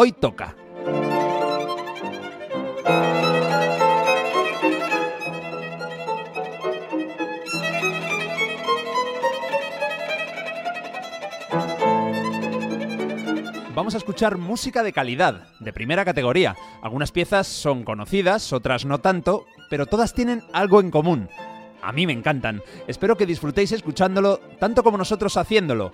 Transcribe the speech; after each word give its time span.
Hoy 0.00 0.12
Toca. 0.12 0.54
Vamos 13.74 13.94
a 13.94 13.96
escuchar 13.96 14.38
música 14.38 14.84
de 14.84 14.92
calidad, 14.92 15.48
de 15.58 15.72
primera 15.72 16.04
categoría. 16.04 16.54
Algunas 16.80 17.10
piezas 17.10 17.48
son 17.48 17.82
conocidas, 17.82 18.52
otras 18.52 18.84
no 18.84 19.00
tanto, 19.00 19.46
pero 19.68 19.86
todas 19.86 20.14
tienen 20.14 20.44
algo 20.52 20.80
en 20.80 20.92
común. 20.92 21.28
A 21.82 21.90
mí 21.90 22.06
me 22.06 22.12
encantan. 22.12 22.62
Espero 22.86 23.16
que 23.16 23.26
disfrutéis 23.26 23.72
escuchándolo 23.72 24.38
tanto 24.60 24.84
como 24.84 24.96
nosotros 24.96 25.36
haciéndolo. 25.36 25.92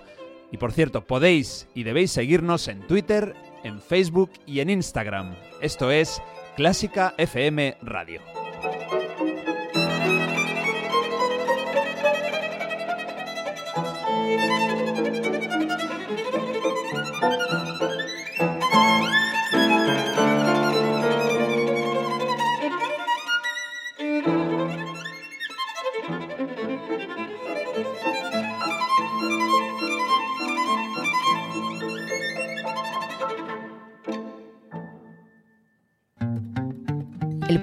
Y 0.51 0.57
por 0.57 0.73
cierto, 0.73 1.07
podéis 1.07 1.67
y 1.73 1.81
debéis 1.81 2.11
seguirnos 2.11 2.67
en 2.67 2.85
Twitter, 2.85 3.35
en 3.65 3.81
Facebook 3.81 4.31
y 4.45 4.59
en 4.61 4.69
Instagram. 4.69 5.35
Esto 5.61 5.91
es 5.91 6.21
Clásica 6.55 7.13
FM 7.17 7.77
Radio. 7.81 8.44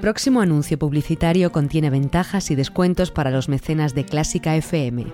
Próximo 0.03 0.41
anuncio 0.41 0.78
publicitario 0.81 1.53
contiene 1.53 1.89
ventajas 1.89 2.50
y 2.50 2.56
descuentos 2.56 3.12
para 3.12 3.31
los 3.31 3.48
mecenas 3.48 3.95
de 3.95 4.05
Clásica 4.05 4.56
FM. 4.56 5.06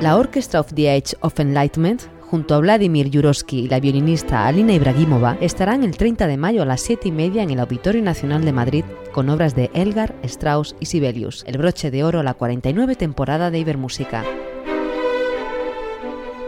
La 0.00 0.16
Orchestra 0.16 0.58
of 0.58 0.74
the 0.74 0.90
Age 0.90 1.14
of 1.20 1.38
Enlightenment, 1.38 2.02
junto 2.22 2.56
a 2.56 2.58
Vladimir 2.58 3.08
Yurovsky 3.08 3.60
y 3.60 3.68
la 3.68 3.78
violinista 3.78 4.48
Alina 4.48 4.72
Ibrahimova, 4.72 5.38
estarán 5.40 5.84
el 5.84 5.96
30 5.96 6.26
de 6.26 6.36
mayo 6.36 6.62
a 6.62 6.66
las 6.66 6.80
7 6.80 7.06
y 7.06 7.12
media 7.12 7.44
en 7.44 7.50
el 7.50 7.60
Auditorio 7.60 8.02
Nacional 8.02 8.44
de 8.44 8.52
Madrid 8.52 8.84
con 9.12 9.30
obras 9.30 9.54
de 9.54 9.70
Elgar, 9.74 10.16
Strauss 10.24 10.74
y 10.80 10.86
Sibelius, 10.86 11.44
el 11.46 11.58
broche 11.58 11.92
de 11.92 12.02
oro 12.02 12.18
a 12.18 12.24
la 12.24 12.34
49 12.34 12.96
temporada 12.96 13.52
de 13.52 13.60
Ibermúsica. 13.60 14.24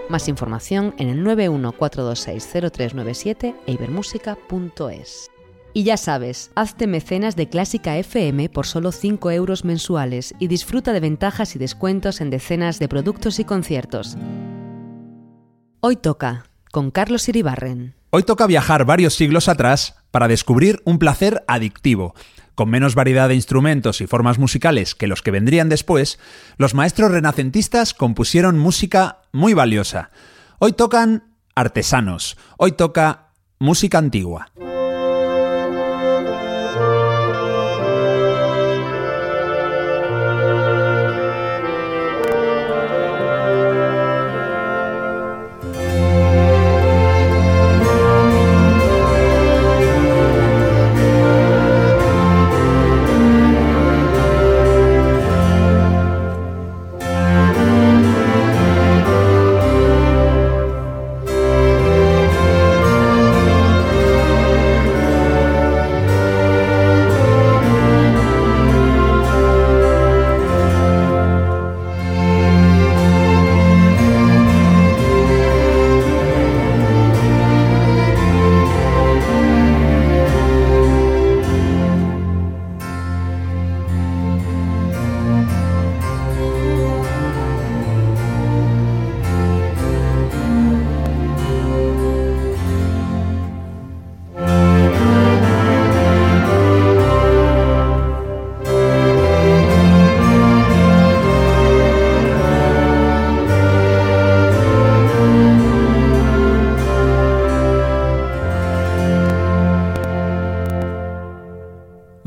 Más 0.09 0.27
información 0.27 0.97
en 0.99 1.11
el 1.11 1.25
914260397 1.25 3.55
e 3.67 3.73
ibermúsica.es. 3.73 5.31
Y 5.77 5.83
ya 5.83 5.97
sabes, 5.97 6.53
hazte 6.55 6.87
mecenas 6.87 7.35
de 7.35 7.49
Clásica 7.49 7.99
FM 7.99 8.49
por 8.49 8.65
solo 8.65 8.93
5 8.93 9.33
euros 9.33 9.65
mensuales 9.65 10.33
y 10.39 10.47
disfruta 10.47 10.93
de 10.93 11.01
ventajas 11.01 11.57
y 11.57 11.59
descuentos 11.59 12.21
en 12.21 12.31
decenas 12.31 12.79
de 12.79 12.89
productos 12.89 13.41
y 13.41 13.45
conciertos. 13.45 14.17
Hoy 15.81 15.97
toca, 15.97 16.45
con 16.71 16.93
Carlos 16.93 17.29
Iribarren. 17.29 17.97
Hoy 18.11 18.23
toca 18.23 18.47
viajar 18.47 18.85
varios 18.85 19.15
siglos 19.15 19.49
atrás 19.49 19.97
para 20.13 20.29
descubrir 20.29 20.81
un 20.85 21.01
placer 21.01 21.43
adictivo. 21.49 22.15
Con 22.55 22.71
menos 22.71 22.95
variedad 22.95 23.29
de 23.29 23.35
instrumentos 23.35 24.01
y 24.01 24.07
formas 24.07 24.39
musicales 24.39 24.95
que 24.95 25.09
los 25.09 25.23
que 25.23 25.33
vendrían 25.33 25.69
después, 25.69 26.21
los 26.57 26.75
maestros 26.75 27.11
renacentistas 27.11 27.95
compusieron 27.95 28.61
música 28.61 29.23
muy 29.33 29.55
valiosa. 29.55 30.13
Hoy 30.61 30.75
tocan 30.75 31.35
artesanos, 31.57 32.37
hoy 32.59 32.71
toca 32.73 33.33
música 33.59 33.99
antigua. 33.99 34.53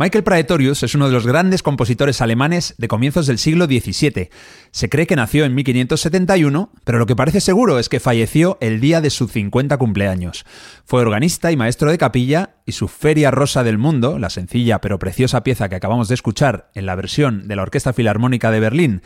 Michael 0.07 0.23
Praetorius 0.23 0.83
es 0.83 0.95
uno 0.95 1.07
de 1.07 1.11
los 1.11 1.27
grandes 1.27 1.61
compositores 1.61 2.21
alemanes 2.21 2.75
de 2.77 2.87
comienzos 2.87 3.27
del 3.27 3.37
siglo 3.37 3.65
XVII. 3.65 4.29
Se 4.71 4.87
cree 4.87 5.05
que 5.05 5.17
nació 5.17 5.43
en 5.43 5.53
1571, 5.53 6.71
pero 6.85 6.97
lo 6.97 7.05
que 7.05 7.17
parece 7.17 7.41
seguro 7.41 7.77
es 7.77 7.89
que 7.89 7.99
falleció 7.99 8.57
el 8.61 8.79
día 8.79 9.01
de 9.01 9.09
su 9.09 9.27
50 9.27 9.75
cumpleaños. 9.75 10.45
Fue 10.85 11.01
organista 11.01 11.51
y 11.51 11.57
maestro 11.57 11.91
de 11.91 11.97
capilla, 11.97 12.51
y 12.65 12.71
su 12.71 12.87
Feria 12.87 13.31
Rosa 13.31 13.65
del 13.65 13.77
Mundo, 13.77 14.17
la 14.17 14.29
sencilla 14.29 14.79
pero 14.79 14.97
preciosa 14.97 15.43
pieza 15.43 15.67
que 15.67 15.75
acabamos 15.75 16.07
de 16.07 16.15
escuchar 16.15 16.71
en 16.73 16.85
la 16.85 16.95
versión 16.95 17.49
de 17.49 17.57
la 17.57 17.63
Orquesta 17.63 17.91
Filarmónica 17.91 18.49
de 18.49 18.61
Berlín, 18.61 19.01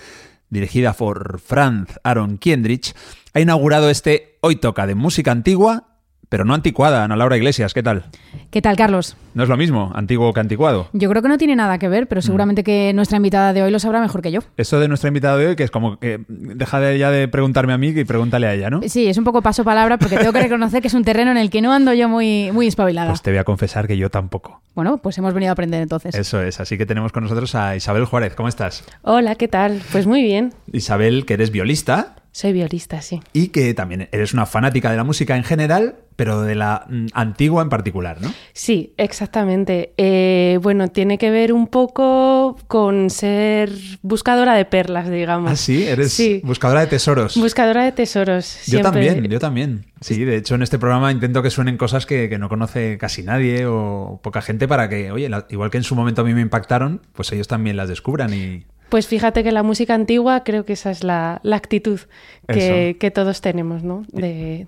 dirigida 0.52 0.94
por 0.94 1.40
Franz 1.40 2.00
Aaron 2.04 2.38
Kiendrich, 2.38 2.94
ha 3.34 3.40
inaugurado 3.40 3.90
este 3.90 4.38
Hoy 4.42 4.58
Toca 4.58 4.86
de 4.86 4.94
música 4.94 5.32
antigua 5.32 5.91
pero 6.32 6.46
no 6.46 6.54
anticuada. 6.54 7.04
Ana 7.04 7.18
Laura 7.18 7.36
Iglesias, 7.36 7.74
¿qué 7.74 7.84
tal? 7.84 8.06
¿Qué 8.52 8.62
tal, 8.62 8.78
Carlos? 8.78 9.18
No 9.34 9.44
es 9.44 9.50
lo 9.50 9.58
mismo, 9.58 9.92
antiguo 9.94 10.32
que 10.34 10.40
anticuado. 10.40 10.88
Yo 10.94 11.10
creo 11.10 11.22
que 11.22 11.28
no 11.28 11.38
tiene 11.38 11.58
nada 11.58 11.78
que 11.78 11.90
ver, 11.90 12.08
pero 12.08 12.22
seguramente 12.22 12.64
que 12.64 12.94
nuestra 12.94 13.18
invitada 13.18 13.52
de 13.52 13.62
hoy 13.62 13.70
lo 13.70 13.80
sabrá 13.80 14.00
mejor 14.00 14.22
que 14.22 14.32
yo. 14.32 14.40
Eso 14.56 14.80
de 14.80 14.88
nuestra 14.88 15.10
invitada 15.10 15.36
de 15.36 15.48
hoy, 15.48 15.56
que 15.58 15.64
es 15.64 15.72
como 15.72 16.00
que 16.00 16.22
deja 16.30 16.80
de, 16.80 16.98
ya 16.98 17.12
de 17.12 17.28
preguntarme 17.28 17.74
a 17.74 17.78
mí 17.78 17.90
y 17.90 18.06
pregúntale 18.06 18.48
a 18.48 18.54
ella, 18.54 18.70
¿no? 18.70 18.80
Sí, 18.88 19.08
es 19.08 19.18
un 19.18 19.26
poco 19.26 19.42
paso 19.42 19.66
palabra 19.66 19.98
porque 19.98 20.16
tengo 20.16 20.32
que 20.32 20.42
reconocer 20.42 20.82
que 20.82 20.88
es 20.88 20.94
un 20.94 21.04
terreno 21.04 21.32
en 21.32 21.38
el 21.38 21.50
que 21.50 21.62
no 21.62 21.74
ando 21.74 21.94
yo 21.94 22.08
muy, 22.08 22.50
muy 22.54 22.66
espabilada. 22.66 23.10
Pues 23.10 23.22
te 23.22 23.32
voy 23.32 23.40
a 23.40 23.44
confesar 23.44 23.86
que 23.86 23.98
yo 23.98 24.10
tampoco. 24.10 24.62
Bueno, 24.74 25.00
pues 25.00 25.18
hemos 25.18 25.34
venido 25.34 25.52
a 25.52 25.54
aprender 25.54 25.82
entonces. 25.82 26.16
Eso 26.16 26.42
es, 26.42 26.62
así 26.62 26.78
que 26.78 26.86
tenemos 26.86 27.12
con 27.12 27.24
nosotros 27.24 27.56
a 27.56 27.76
Isabel 27.76 28.06
Juárez. 28.06 28.36
¿Cómo 28.36 28.48
estás? 28.48 28.86
Hola, 29.02 29.36
¿qué 29.36 29.50
tal? 29.50 29.82
Pues 29.92 30.08
muy 30.08 30.22
bien. 30.22 30.54
Isabel, 30.72 31.26
que 31.26 31.34
eres 31.34 31.52
violista. 31.52 32.16
Soy 32.34 32.54
violista, 32.54 33.02
sí. 33.02 33.20
Y 33.34 33.50
que 33.50 33.74
también 33.74 34.08
eres 34.14 34.34
una 34.34 34.46
fanática 34.46 34.90
de 34.90 34.96
la 34.98 35.04
música 35.04 35.36
en 35.36 35.44
general, 35.44 35.96
pero 36.16 36.42
de 36.44 36.56
la 36.56 36.86
mm, 36.90 37.08
antigua 37.14 37.62
en 37.62 37.68
particular, 37.70 38.22
¿no? 38.22 38.34
Sí, 38.54 38.94
exactamente. 38.98 39.94
Eh, 39.98 40.58
bueno, 40.62 40.88
tiene 40.88 41.18
que 41.18 41.30
ver 41.30 41.52
un 41.52 41.68
poco 41.68 42.58
con 42.68 43.10
ser 43.10 43.70
buscadora 44.02 44.54
de 44.54 44.64
perlas, 44.64 45.10
digamos. 45.10 45.52
Ah, 45.52 45.56
sí, 45.58 45.84
eres 45.84 46.14
Sí. 46.14 46.40
buscadora 46.46 46.80
de 46.82 46.88
tesoros. 46.88 47.36
Buscadora 47.36 47.84
de 47.84 47.92
tesoros. 47.92 48.66
Yo 48.66 48.82
también, 48.82 49.24
yo 49.26 49.40
también. 49.40 49.86
Sí, 50.00 50.24
de 50.24 50.38
hecho 50.38 50.56
en 50.56 50.62
este 50.64 50.80
programa 50.80 51.12
intento 51.12 51.44
que 51.44 51.50
suenen 51.50 51.76
cosas 51.78 52.06
que, 52.06 52.30
que 52.30 52.38
no 52.38 52.48
conoce 52.50 52.98
casi 52.98 53.24
nadie 53.24 53.66
o 53.66 54.20
poca 54.24 54.42
gente 54.42 54.68
para 54.70 54.88
que, 54.90 55.12
oye, 55.12 55.28
la- 55.28 55.46
igual 55.50 55.70
que 55.70 55.78
en 55.78 55.84
su 55.84 55.96
momento 55.96 56.22
a 56.22 56.24
mí 56.24 56.34
me 56.34 56.42
impactaron, 56.42 57.02
pues 57.14 57.32
ellos 57.34 57.48
también 57.50 57.76
las 57.76 57.90
descubran 57.90 58.34
y... 58.34 58.66
Pues 58.92 59.08
fíjate 59.08 59.42
que 59.42 59.54
la 59.54 59.64
música 59.64 59.94
antigua 59.94 60.44
creo 60.44 60.66
que 60.66 60.74
esa 60.74 60.92
es 60.92 61.02
la, 61.02 61.40
la 61.44 61.56
actitud 61.56 62.02
que, 62.46 62.98
que 63.00 63.10
todos 63.10 63.40
tenemos, 63.40 63.84
¿no? 63.84 64.04
De 64.12 64.68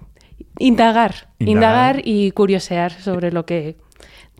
indagar, 0.59 1.27
Indagar. 1.39 1.97
indagar, 1.97 2.01
y 2.05 2.31
curiosear 2.31 2.93
sobre 2.93 3.33
lo 3.33 3.45
que 3.45 3.75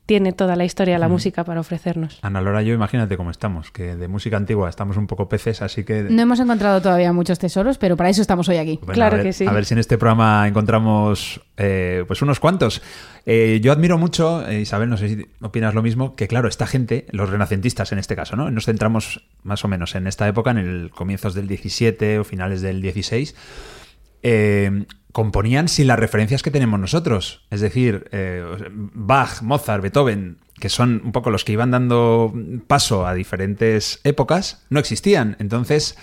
tiene 0.06 0.34
toda 0.34 0.56
la 0.58 0.66
historia 0.66 0.96
de 0.96 1.00
la 1.00 1.08
música 1.08 1.46
para 1.46 1.62
ofrecernos. 1.62 2.20
Ana 2.24 2.42
Laura 2.42 2.62
y 2.62 2.66
yo, 2.66 2.74
imagínate 2.74 3.16
cómo 3.16 3.32
estamos, 3.32 3.72
que 3.72 3.96
de 3.96 4.08
música 4.10 4.36
antigua 4.36 4.70
estamos 4.70 4.98
un 4.98 5.08
poco 5.08 5.30
peces, 5.30 5.62
así 5.62 5.86
que... 5.86 6.04
No 6.04 6.22
hemos 6.22 6.40
encontrado 6.42 6.82
todavía 6.82 7.14
muchos 7.14 7.40
tesoros, 7.40 7.78
pero 7.78 7.96
para 7.96 8.10
eso 8.10 8.22
estamos 8.22 8.50
hoy 8.50 8.58
aquí. 8.58 8.78
Bueno, 8.82 8.94
Claro 8.94 9.16
ver- 9.18 9.26
que 9.26 9.34
sí. 9.34 9.48
A 9.48 9.52
ver 9.54 9.64
si 9.64 9.74
en 9.74 9.80
este 9.80 9.98
programa 9.98 10.46
encontramos 10.48 11.40
eh, 11.56 12.04
pues 12.06 12.22
unos 12.22 12.42
cuantos. 12.42 12.82
Eh, 13.26 13.60
yo 13.64 13.72
admiro 13.72 13.98
mucho, 13.98 14.46
eh, 14.46 14.60
Isabel, 14.60 14.90
no 14.90 14.98
sé 14.98 15.08
si 15.08 15.26
opinas 15.42 15.74
lo 15.74 15.82
mismo, 15.82 16.16
que 16.18 16.28
claro, 16.28 16.50
esta 16.50 16.68
gente, 16.68 17.06
los 17.12 17.30
renacentistas 17.30 17.94
en 17.94 18.00
este 18.00 18.16
caso, 18.18 18.36
¿no? 18.36 18.52
Nos 18.52 18.66
centramos 18.66 19.26
más 19.44 19.64
o 19.64 19.70
menos 19.70 19.96
en 19.96 20.08
esta 20.08 20.28
época, 20.28 20.52
en 20.52 20.58
el 20.58 20.90
comienzos 20.92 21.34
del 21.34 21.48
17 21.48 22.20
o 22.20 22.24
finales 22.26 22.62
del 22.62 22.82
16, 22.82 23.36
eh, 24.24 24.86
componían 25.14 25.70
sin 25.70 25.88
las 25.88 26.00
referencias 26.00 26.44
que 26.44 26.52
tenemos 26.52 26.80
nosotros. 26.80 27.46
Es 27.50 27.62
decir, 27.62 28.10
eh, 28.12 28.44
Bach, 28.72 29.42
Mozart, 29.42 29.82
Beethoven, 29.82 30.40
que 30.60 30.70
son 30.70 31.02
un 31.06 31.12
poco 31.12 31.30
los 31.30 31.46
que 31.46 31.54
iban 31.54 31.72
dando 31.72 32.34
paso 32.68 33.08
a 33.08 33.14
diferentes 33.14 34.02
épocas, 34.04 34.66
no 34.70 34.80
existían. 34.80 35.38
Entonces 35.40 35.98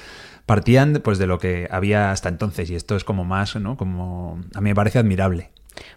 partían 0.46 1.00
pues 1.04 1.18
de 1.18 1.26
lo 1.26 1.38
que 1.38 1.68
había 1.70 2.12
hasta 2.12 2.28
entonces 2.28 2.70
y 2.70 2.76
esto 2.76 2.96
es 2.96 3.04
como 3.04 3.24
más, 3.24 3.56
¿no? 3.56 3.76
Como 3.76 4.40
a 4.54 4.60
mí 4.60 4.70
me 4.70 4.74
parece 4.74 4.98
admirable. 4.98 5.50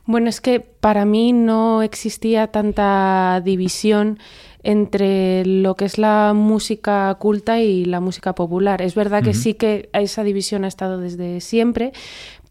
Bueno, 0.06 0.30
es 0.30 0.42
que 0.42 0.60
para 0.60 1.06
mí 1.06 1.34
no 1.34 1.82
existía 1.82 2.48
tanta 2.48 3.42
división 3.44 4.20
entre 4.64 5.46
lo 5.46 5.76
que 5.76 5.86
es 5.86 5.98
la 5.98 6.34
música 6.34 7.14
culta 7.20 7.60
y 7.60 7.86
la 7.86 8.00
música 8.00 8.34
popular. 8.34 8.82
Es 8.82 8.96
verdad 8.96 9.22
que 9.22 9.34
sí 9.34 9.56
que 9.56 9.90
esa 9.94 10.24
división 10.24 10.64
ha 10.64 10.70
estado 10.70 11.00
desde 11.00 11.42
siempre, 11.42 11.92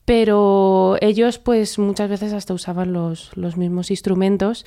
pero 0.05 0.97
ellos 1.01 1.39
pues 1.39 1.79
muchas 1.79 2.09
veces 2.11 2.33
hasta 2.33 2.55
usaban 2.55 2.93
los, 2.93 3.31
los 3.37 3.57
mismos 3.57 3.91
instrumentos 3.91 4.67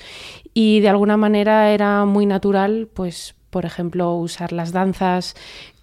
y 0.54 0.80
de 0.80 0.88
alguna 0.88 1.16
manera 1.16 1.72
era 1.72 2.04
muy 2.04 2.26
natural 2.26 2.88
pues 2.92 3.34
por 3.50 3.64
ejemplo 3.64 4.14
usar 4.14 4.52
las 4.52 4.72
danzas 4.72 5.34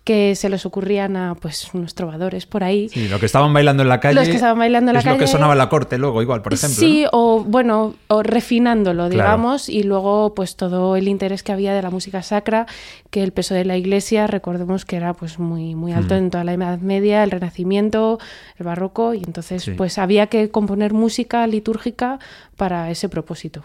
que 0.03 0.35
se 0.35 0.49
les 0.49 0.65
ocurrían 0.65 1.15
a 1.15 1.35
pues 1.35 1.73
unos 1.73 1.95
trovadores 1.95 2.45
por 2.45 2.63
ahí 2.65 2.89
Sí, 2.89 3.07
lo 3.07 3.19
que 3.21 3.25
estaban 3.25 3.53
bailando 3.53 3.83
en 3.83 3.89
la 3.89 4.01
calle 4.01 4.15
Los 4.15 4.27
que 4.27 4.35
estaban 4.35 4.59
bailando 4.59 4.91
en 4.91 4.95
la 4.95 4.99
es 4.99 5.05
lo 5.05 5.13
que 5.13 5.19
calle- 5.19 5.31
sonaba 5.31 5.53
en 5.53 5.59
la 5.59 5.69
corte 5.69 5.97
luego 5.97 6.21
igual, 6.21 6.41
por 6.41 6.53
ejemplo. 6.53 6.75
Sí, 6.77 7.03
¿no? 7.03 7.09
o 7.13 7.43
bueno, 7.43 7.95
o 8.09 8.21
refinándolo, 8.21 9.07
Claro. 9.09 9.09
digamos, 9.09 9.69
y 9.69 9.83
luego 9.83 10.33
pues 10.35 10.57
todo 10.57 10.97
el 10.97 11.07
interés 11.07 11.41
que 11.41 11.53
había 11.53 11.73
de 11.73 11.81
la 11.81 11.89
música 11.89 12.21
sacra, 12.21 12.65
que 13.11 13.23
el 13.23 13.31
peso 13.31 13.53
de 13.53 13.63
la 13.63 13.77
iglesia, 13.77 14.27
recordemos 14.27 14.83
que 14.83 14.97
era 14.97 15.13
pues 15.13 15.39
muy, 15.39 15.73
muy 15.75 15.93
alto 15.93 16.15
en 16.15 16.29
toda 16.29 16.43
la 16.43 16.53
Edad 16.53 16.79
Media, 16.79 17.23
el 17.23 17.31
Renacimiento, 17.31 18.19
el 18.57 18.65
Barroco, 18.65 19.13
y 19.13 19.19
entonces 19.23 19.63
Sí. 19.63 19.71
pues 19.71 19.97
había 19.97 20.27
que 20.27 20.49
componer 20.51 20.93
música 20.93 21.47
litúrgica 21.47 22.19
para 22.57 22.91
ese 22.91 23.07
propósito. 23.07 23.63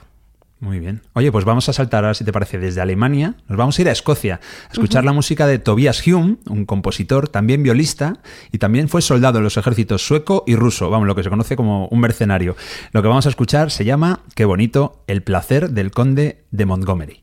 Muy 0.60 0.81
bien. 0.81 1.02
Oye, 1.12 1.31
pues 1.31 1.44
vamos 1.44 1.69
a 1.69 1.72
saltar 1.72 2.05
ahora, 2.05 2.14
si 2.14 2.25
te 2.25 2.32
parece, 2.32 2.58
desde 2.58 2.81
Alemania. 2.81 3.34
Nos 3.49 3.56
vamos 3.56 3.78
a 3.78 3.82
ir 3.82 3.88
a 3.88 3.93
Escocia 3.93 4.40
a 4.69 4.72
escuchar 4.72 5.05
la 5.05 5.12
música 5.12 5.46
de 5.46 5.60
Tobias 5.60 6.05
Hume, 6.05 6.38
un 6.49 6.66
compositor, 6.66 7.28
también 7.28 7.62
violista, 7.62 8.19
y 8.50 8.58
también 8.58 8.88
fue 8.88 9.00
soldado 9.00 9.38
en 9.38 9.44
los 9.44 9.56
ejércitos 9.56 10.05
sueco 10.05 10.43
y 10.46 10.56
ruso, 10.56 10.90
vamos, 10.90 11.06
lo 11.06 11.14
que 11.14 11.22
se 11.22 11.31
conoce 11.31 11.55
como 11.55 11.87
un 11.88 12.00
mercenario. 12.00 12.56
Lo 12.93 13.02
que 13.02 13.08
vamos 13.08 13.26
a 13.26 13.28
escuchar 13.28 13.70
se 13.70 13.84
llama, 13.84 14.20
qué 14.34 14.44
bonito, 14.44 15.05
El 15.06 15.22
placer 15.22 15.70
del 15.70 15.93
conde 15.93 16.44
de 16.50 16.66
Montgomery. 16.66 17.22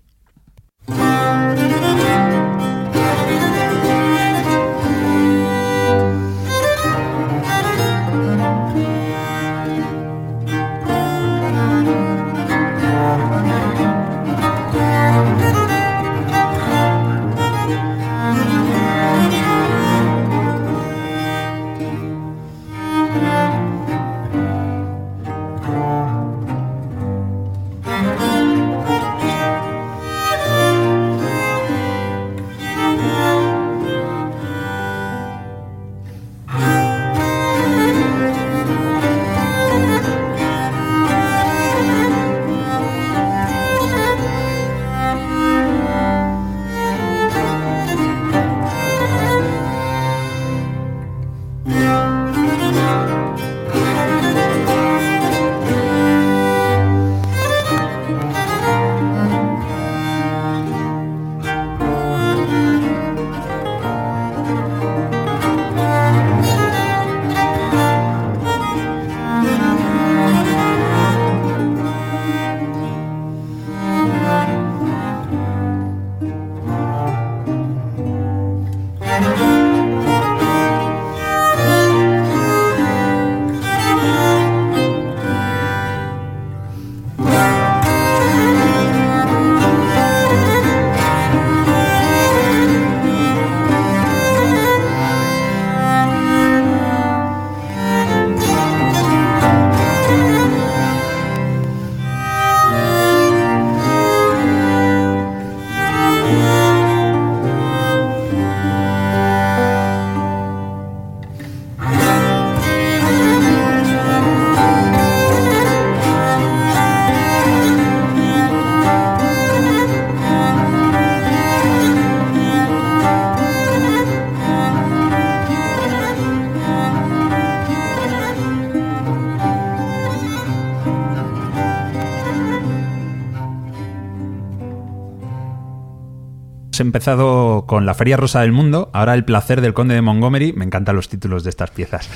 Empezado 136.86 137.66
con 137.68 137.86
la 137.86 137.94
Feria 137.94 138.18
Rosa 138.18 138.42
del 138.42 138.52
Mundo, 138.52 138.90
ahora 138.94 139.14
el 139.14 139.26
placer 139.26 139.62
del 139.62 139.74
Conde 139.74 139.96
de 139.96 140.02
Montgomery. 140.02 140.54
Me 140.54 140.66
encantan 140.66 140.96
los 140.96 141.10
títulos 141.10 141.44
de 141.44 141.50
estas 141.50 141.72
piezas. 141.72 142.10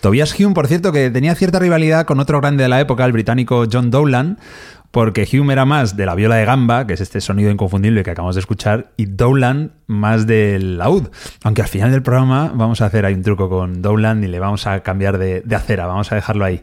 Tobias 0.00 0.38
Hume, 0.38 0.54
por 0.54 0.66
cierto, 0.66 0.92
que 0.92 1.10
tenía 1.10 1.34
cierta 1.34 1.58
rivalidad 1.58 2.04
con 2.04 2.20
otro 2.20 2.40
grande 2.40 2.62
de 2.62 2.68
la 2.68 2.80
época, 2.80 3.04
el 3.04 3.12
británico 3.12 3.64
John 3.70 3.90
Dowland, 3.90 4.38
porque 4.90 5.26
Hume 5.32 5.52
era 5.54 5.64
más 5.64 5.96
de 5.96 6.06
la 6.06 6.14
viola 6.14 6.36
de 6.36 6.44
gamba, 6.44 6.86
que 6.86 6.92
es 6.92 7.00
este 7.00 7.20
sonido 7.20 7.50
inconfundible 7.50 8.02
que 8.02 8.10
acabamos 8.10 8.36
de 8.36 8.40
escuchar, 8.40 8.92
y 8.96 9.06
Dowland 9.06 9.70
más 9.86 10.26
del 10.26 10.78
laúd. 10.78 11.08
Aunque 11.42 11.62
al 11.62 11.68
final 11.68 11.90
del 11.90 12.02
programa 12.02 12.52
vamos 12.54 12.80
a 12.80 12.86
hacer 12.86 13.06
ahí 13.06 13.14
un 13.14 13.22
truco 13.22 13.48
con 13.48 13.82
Dowland 13.82 14.22
y 14.24 14.28
le 14.28 14.38
vamos 14.38 14.66
a 14.66 14.80
cambiar 14.80 15.18
de, 15.18 15.42
acera, 15.56 15.86
vamos 15.86 16.12
a 16.12 16.14
dejarlo 16.14 16.44
ahí. 16.44 16.60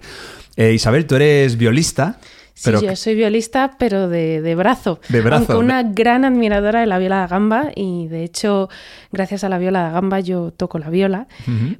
Eh, 0.56 0.74
Isabel, 0.74 1.08
tú 1.08 1.16
eres 1.16 1.58
violista. 1.58 2.20
Sí, 2.54 2.70
yo 2.86 2.96
soy 2.96 3.16
violista, 3.16 3.72
pero 3.80 4.08
de, 4.08 4.42
de 4.42 4.56
brazo. 4.56 5.00
De 5.10 5.22
brazo. 5.22 5.54
Aunque 5.54 5.66
una 5.66 5.82
gran 5.84 6.26
admiradora 6.26 6.82
de 6.82 6.86
la 6.86 7.00
viola 7.00 7.22
de 7.22 7.28
gamba 7.28 7.72
y 7.76 8.08
de 8.08 8.24
hecho, 8.24 8.70
gracias 9.12 9.44
a 9.44 9.50
la 9.50 9.58
viola 9.58 9.88
de 9.88 9.92
gamba 9.94 10.20
yo 10.20 10.52
toco 10.52 10.78
la 10.78 10.90
viola 10.90 11.28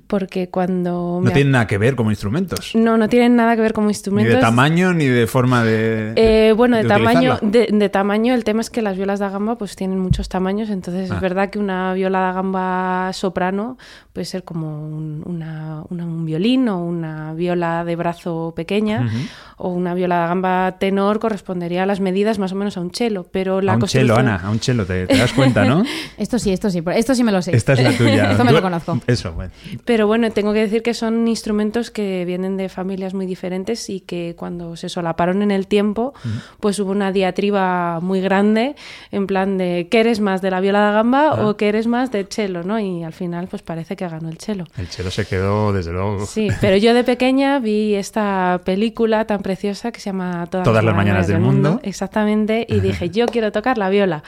porque 0.08 0.50
cuando... 0.50 1.20
No 1.20 1.22
me- 1.22 1.32
tienen 1.32 1.52
nada 1.52 1.68
que 1.68 1.78
ver 1.78 1.96
como 1.96 2.10
instrumentos. 2.10 2.72
No, 2.74 2.98
no 2.98 3.10
tienen 3.10 3.36
nada 3.36 3.56
que 3.56 3.62
ver 3.62 3.74
como 3.74 3.88
Ni 3.88 3.92
instrumentos. 3.92 4.36
de 4.36 4.42
tamaño 4.42 4.94
ni 4.94 5.06
de 5.06 5.28
forma 5.28 5.64
de. 5.64 6.14
Eh, 6.16 6.54
bueno, 6.54 6.78
de, 6.78 6.84
de 6.84 6.90
tamaño, 6.90 7.38
de, 7.42 7.68
de 7.72 7.90
tamaño, 7.90 8.34
el 8.34 8.44
tema 8.44 8.62
es 8.62 8.70
que 8.70 8.82
las 8.82 8.96
violas 8.98 9.20
de 9.20 9.30
gamba 9.30 9.58
pues 9.58 9.76
tienen 9.76 10.00
muchos 10.00 10.30
tamaños, 10.30 10.70
entonces 10.70 11.12
Ah. 11.12 11.16
es 11.16 11.22
verdad 11.22 11.50
que 11.50 11.60
una 11.60 11.94
viola 11.94 12.28
de 12.28 12.34
gamba 12.34 13.12
soprano 13.14 13.78
puede 14.14 14.26
ser 14.26 14.44
como 14.44 14.84
un, 14.88 15.24
una- 15.26 15.84
una- 15.90 16.06
un 16.06 16.26
violín 16.26 16.68
o 16.70 16.80
una 16.84 17.34
viola 17.34 17.84
de 17.86 17.96
brazo 17.96 18.54
pequeña 18.56 19.10
o 19.58 19.70
una 19.70 19.94
viola 19.94 20.22
de 20.24 20.28
gamba 20.28 20.61
tenor 20.80 21.20
correspondería 21.20 21.84
a 21.84 21.86
las 21.86 22.00
medidas 22.00 22.40
más 22.40 22.52
o 22.52 22.56
menos 22.56 22.78
a 22.78 22.82
un 22.82 22.92
cello, 22.92 23.26
pero 23.32 23.62
la 23.62 23.74
a 23.74 23.76
un 23.76 23.82
chelo, 23.84 24.14
construcción- 24.16 24.36
Ana, 24.36 24.48
a 24.48 24.52
un 24.52 24.60
chelo, 24.60 24.86
te, 24.86 25.08
te 25.08 25.18
das 25.18 25.34
cuenta, 25.34 25.66
¿no? 25.66 25.84
Esto 26.18 26.38
sí, 26.40 26.52
esto 26.52 26.70
sí, 26.70 26.82
esto 26.96 27.16
sí 27.16 27.24
me 27.24 27.32
lo 27.32 27.42
sé. 27.42 27.56
Esta 27.56 27.74
es 27.74 27.82
la 27.84 27.92
tuya. 27.98 28.32
Esto 28.32 28.44
me 28.44 28.52
lo 28.52 28.62
conozco. 28.62 29.00
Eso, 29.08 29.32
bueno. 29.34 29.52
Pero 29.86 30.08
bueno, 30.08 30.30
tengo 30.32 30.54
que 30.54 30.60
decir 30.60 30.82
que 30.84 30.94
son 30.94 31.28
instrumentos 31.28 31.90
que 31.92 32.24
vienen 32.26 32.58
de 32.58 32.70
familias 32.70 33.14
muy 33.14 33.26
diferentes 33.26 33.90
y 33.90 34.00
que 34.02 34.36
cuando 34.38 34.76
se 34.76 34.90
solaparon 34.90 35.42
en 35.42 35.52
el 35.52 35.68
tiempo, 35.68 36.14
pues 36.60 36.78
hubo 36.80 36.92
una 36.92 37.12
diatriba 37.12 38.00
muy 38.02 38.22
grande 38.22 38.76
en 39.12 39.28
plan 39.28 39.58
de 39.58 39.88
¿qué 39.90 40.00
eres 40.02 40.20
más 40.20 40.42
de 40.42 40.52
la 40.52 40.60
viola 40.60 40.88
de 40.88 40.94
gamba 40.94 41.30
Ah. 41.32 41.48
o 41.48 41.58
qué 41.58 41.70
eres 41.70 41.88
más 41.88 42.12
del 42.12 42.28
cello? 42.28 42.64
¿no? 42.64 42.80
Y 42.80 43.04
al 43.04 43.14
final 43.14 43.48
pues 43.48 43.62
parece 43.62 43.96
que 43.96 44.08
ganó 44.08 44.30
el 44.30 44.38
cello. 44.38 44.66
El 44.78 44.90
chelo 44.90 45.12
se 45.12 45.26
quedó, 45.26 45.74
desde 45.74 45.92
luego. 45.92 46.26
Sí, 46.26 46.50
pero 46.62 46.78
yo 46.78 46.94
de 46.94 47.04
pequeña 47.04 47.60
vi 47.60 47.96
esta 47.96 48.62
película 48.66 49.26
tan 49.26 49.42
preciosa 49.42 49.92
que 49.92 50.00
se 50.00 50.10
llama 50.10 50.46
Todas, 50.52 50.66
Todas 50.66 50.84
las 50.84 50.96
mañanas 50.96 51.28
del 51.28 51.40
mundo. 51.40 51.80
Exactamente, 51.82 52.68
y 52.70 52.80
dije, 52.80 53.10
yo 53.10 53.26
quiero 53.26 53.52
tocar 53.52 53.80
la 53.80 53.90
viola. 53.90 54.24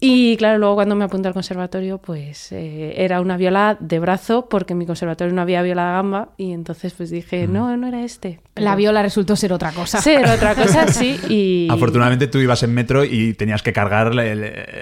Y 0.00 0.36
claro, 0.36 0.58
luego 0.58 0.76
cuando 0.76 0.94
me 0.94 1.04
apunté 1.04 1.26
al 1.26 1.34
conservatorio, 1.34 1.98
pues 1.98 2.52
eh, 2.52 2.94
era 3.02 3.20
una 3.20 3.36
viola 3.36 3.76
de 3.80 3.98
brazo, 3.98 4.48
porque 4.48 4.74
en 4.74 4.78
mi 4.78 4.86
conservatorio 4.86 5.34
no 5.34 5.42
había 5.42 5.60
viola 5.62 5.86
de 5.86 5.92
gamba, 5.92 6.28
y 6.36 6.52
entonces 6.52 6.94
pues 6.94 7.10
dije, 7.10 7.48
no, 7.48 7.76
no 7.76 7.88
era 7.88 8.04
este. 8.04 8.38
La 8.58 8.76
viola 8.76 9.02
resultó 9.02 9.36
ser 9.36 9.52
otra 9.52 9.72
cosa. 9.72 10.00
Sí, 10.00 10.10
era 10.10 10.34
otra 10.34 10.54
cosa, 10.54 10.88
sí, 10.92 11.18
y... 11.28 11.68
Afortunadamente 11.70 12.26
tú 12.26 12.38
ibas 12.38 12.62
en 12.62 12.74
metro 12.74 13.04
y 13.04 13.34
tenías 13.34 13.62
que 13.62 13.72
cargar 13.72 14.14
la, 14.14 14.24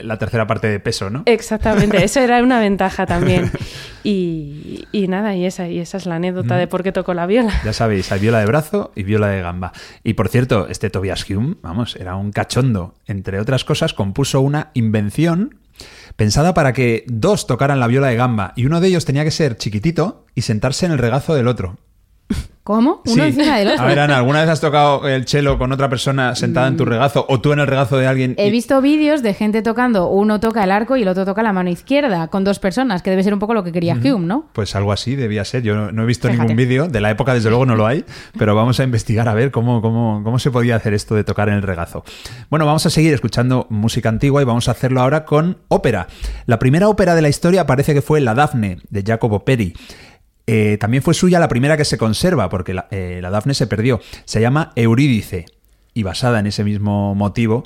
la 0.03 0.19
tercera 0.19 0.47
parte 0.47 0.69
de 0.69 0.81
peso, 0.81 1.11
¿no? 1.11 1.23
Exactamente, 1.27 2.03
eso 2.05 2.21
era 2.21 2.43
una 2.43 2.61
ventaja 2.61 3.07
también. 3.07 3.51
Y, 4.03 4.87
y 4.93 5.09
nada, 5.09 5.35
y 5.35 5.47
esa, 5.47 5.69
y 5.69 5.81
esa 5.81 5.97
es 5.97 6.07
la 6.07 6.17
anécdota 6.17 6.57
de 6.57 6.67
por 6.67 6.83
qué 6.83 6.93
tocó 6.93 7.13
la 7.15 7.27
viola. 7.27 7.53
Ya 7.65 7.73
sabéis, 7.73 8.11
hay 8.13 8.21
viola 8.21 8.39
de 8.39 8.47
brazo 8.47 8.93
y 8.95 9.03
viola 9.03 9.29
de 9.29 9.43
gamba. 9.43 9.73
Y 10.05 10.15
por 10.15 10.29
cierto, 10.29 10.69
este 10.69 10.91
Tobias 10.91 11.29
Hume, 11.29 11.57
vamos, 11.63 11.97
era 11.97 12.17
un 12.17 12.31
cachondo. 12.31 12.95
Entre 13.07 13.41
otras 13.41 13.65
cosas, 13.65 13.95
compuso 13.95 14.41
una 14.41 14.71
invención 14.75 15.59
pensada 16.17 16.55
para 16.55 16.73
que 16.73 17.05
dos 17.09 17.47
tocaran 17.47 17.81
la 17.81 17.87
viola 17.87 18.09
de 18.09 18.17
gamba 18.17 18.53
y 18.57 18.65
uno 18.65 18.81
de 18.81 18.89
ellos 18.89 19.05
tenía 19.05 19.25
que 19.25 19.31
ser 19.31 19.57
chiquitito 19.57 20.25
y 20.35 20.43
sentarse 20.43 20.87
en 20.87 20.93
el 20.93 20.99
regazo 20.99 21.35
del 21.35 21.49
otro. 21.49 21.77
¿Cómo? 22.67 23.01
Uno 23.07 23.15
Sí. 23.15 23.21
encima 23.21 23.59
del 23.59 23.69
otro. 23.69 23.85
A 23.85 23.87
ver, 23.87 24.01
Ana, 24.01 24.17
¿alguna 24.17 24.41
vez 24.41 24.49
has 24.51 24.61
tocado 24.61 25.07
el 25.07 25.25
chelo 25.25 25.57
con 25.57 25.71
otra 25.71 25.89
persona 25.89 26.35
sentada 26.35 26.67
en 26.67 26.77
tu 26.77 26.85
regazo 26.85 27.25
o 27.29 27.41
tú 27.41 27.53
en 27.53 27.61
el 27.61 27.69
regazo 27.69 27.97
de 27.97 28.09
alguien? 28.09 28.35
He 28.39 28.51
visto 28.51 28.81
vídeos 28.83 29.23
de 29.23 29.35
gente 29.35 29.63
tocando, 29.63 30.09
uno 30.09 30.41
toca 30.41 30.65
el 30.65 30.73
arco 30.73 30.97
y 30.97 31.03
el 31.03 31.09
otro 31.09 31.25
toca 31.25 31.45
la 31.45 31.53
mano 31.53 31.71
izquierda, 31.71 32.27
con 32.27 32.43
dos 32.43 32.59
personas, 32.59 33.03
que 33.03 33.11
debe 33.11 33.23
ser 33.23 33.33
un 33.35 33.39
poco 33.39 33.55
lo 33.55 33.63
que 33.63 33.71
quería 33.71 33.95
Hume, 33.95 34.27
¿no? 34.27 34.47
Pues 34.53 34.75
algo 34.75 34.91
así 34.91 35.15
debía 35.15 35.45
ser. 35.45 35.63
Yo 35.63 35.77
no, 35.77 35.93
no 35.93 36.03
he 36.03 36.07
visto 36.07 36.27
Fíjate. 36.27 36.43
ningún 36.43 36.57
vídeo. 36.57 36.89
De 36.89 37.01
la 37.01 37.09
época, 37.11 37.35
desde 37.35 37.51
luego, 37.51 37.67
no 37.67 37.77
lo 37.77 37.87
hay. 37.87 38.05
Pero 38.37 38.57
vamos 38.57 38.81
a 38.81 38.83
investigar 38.83 39.29
a 39.29 39.35
ver 39.35 39.53
cómo, 39.53 39.81
cómo, 39.81 40.23
cómo 40.25 40.41
se 40.41 40.51
podía 40.51 40.75
hacer 40.75 40.93
esto 40.93 41.15
de 41.15 41.23
tocar 41.23 41.49
en 41.49 41.55
el 41.55 41.63
regazo. 41.63 42.03
Bueno, 42.51 42.67
vamos 42.67 42.85
a 42.85 42.91
seguir 42.91 43.15
escuchando 43.15 43.69
música 43.71 44.09
antigua 44.09 44.43
y 44.43 44.45
vamos 44.45 44.67
a 44.67 44.73
hacerlo 44.73 45.03
ahora 45.03 45.25
con 45.25 45.59
ópera. 45.69 46.09
La 46.47 46.59
primera 46.59 46.89
ópera 46.89 47.15
de 47.15 47.23
la 47.23 47.29
historia 47.29 47.65
parece 47.65 47.95
que 47.95 48.03
fue 48.03 48.21
La 48.21 48.35
Dafne, 48.35 48.79
de 48.91 49.05
Jacopo 49.07 49.45
Peri. 49.45 49.73
Eh, 50.47 50.77
también 50.79 51.03
fue 51.03 51.15
suya 51.15 51.41
la 51.41 51.49
primera 51.49 51.77
que 51.77 51.85
se 51.85 51.99
conserva, 51.99 52.49
porque 52.49 52.75
la, 52.75 52.87
eh, 52.91 53.19
la 53.21 53.31
Dafne 53.31 53.55
se 53.55 53.67
perdió. 53.67 54.01
Se 54.25 54.41
llama 54.41 54.73
Eurídice. 54.77 55.47
Y 55.93 56.03
basada 56.03 56.39
en 56.39 56.47
ese 56.47 56.63
mismo 56.63 57.15
motivo, 57.15 57.65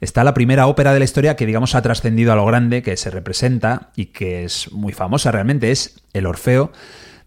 está 0.00 0.24
la 0.24 0.34
primera 0.34 0.66
ópera 0.66 0.92
de 0.92 0.98
la 0.98 1.04
historia 1.04 1.36
que, 1.36 1.46
digamos, 1.46 1.74
ha 1.74 1.82
trascendido 1.82 2.32
a 2.32 2.36
lo 2.36 2.44
grande, 2.44 2.82
que 2.82 2.96
se 2.96 3.10
representa 3.10 3.90
y 3.96 4.06
que 4.06 4.44
es 4.44 4.70
muy 4.72 4.92
famosa 4.92 5.32
realmente. 5.32 5.70
Es 5.70 6.02
El 6.12 6.26
Orfeo 6.26 6.70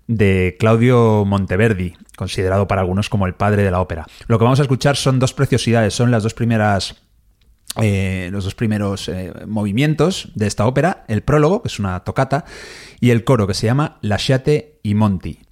de 0.07 0.55
Claudio 0.59 1.25
Monteverdi, 1.25 1.95
considerado 2.15 2.67
para 2.67 2.81
algunos 2.81 3.09
como 3.09 3.25
el 3.25 3.33
padre 3.33 3.63
de 3.63 3.71
la 3.71 3.81
ópera. 3.81 4.05
Lo 4.27 4.37
que 4.37 4.43
vamos 4.43 4.59
a 4.59 4.63
escuchar 4.63 4.97
son 4.97 5.19
dos 5.19 5.33
preciosidades, 5.33 5.93
son 5.93 6.11
las 6.11 6.23
dos 6.23 6.33
primeras 6.33 6.95
eh, 7.81 8.29
los 8.31 8.43
dos 8.43 8.55
primeros 8.55 9.09
eh, 9.09 9.33
movimientos 9.47 10.29
de 10.35 10.47
esta 10.47 10.65
ópera, 10.65 11.03
el 11.07 11.21
prólogo, 11.21 11.61
que 11.61 11.67
es 11.67 11.79
una 11.79 11.99
tocata, 12.01 12.45
y 12.99 13.09
el 13.09 13.23
coro, 13.23 13.47
que 13.47 13.53
se 13.53 13.67
llama 13.67 13.97
Lasciate 14.01 14.79
i 14.83 14.93
Monti. 14.95 15.44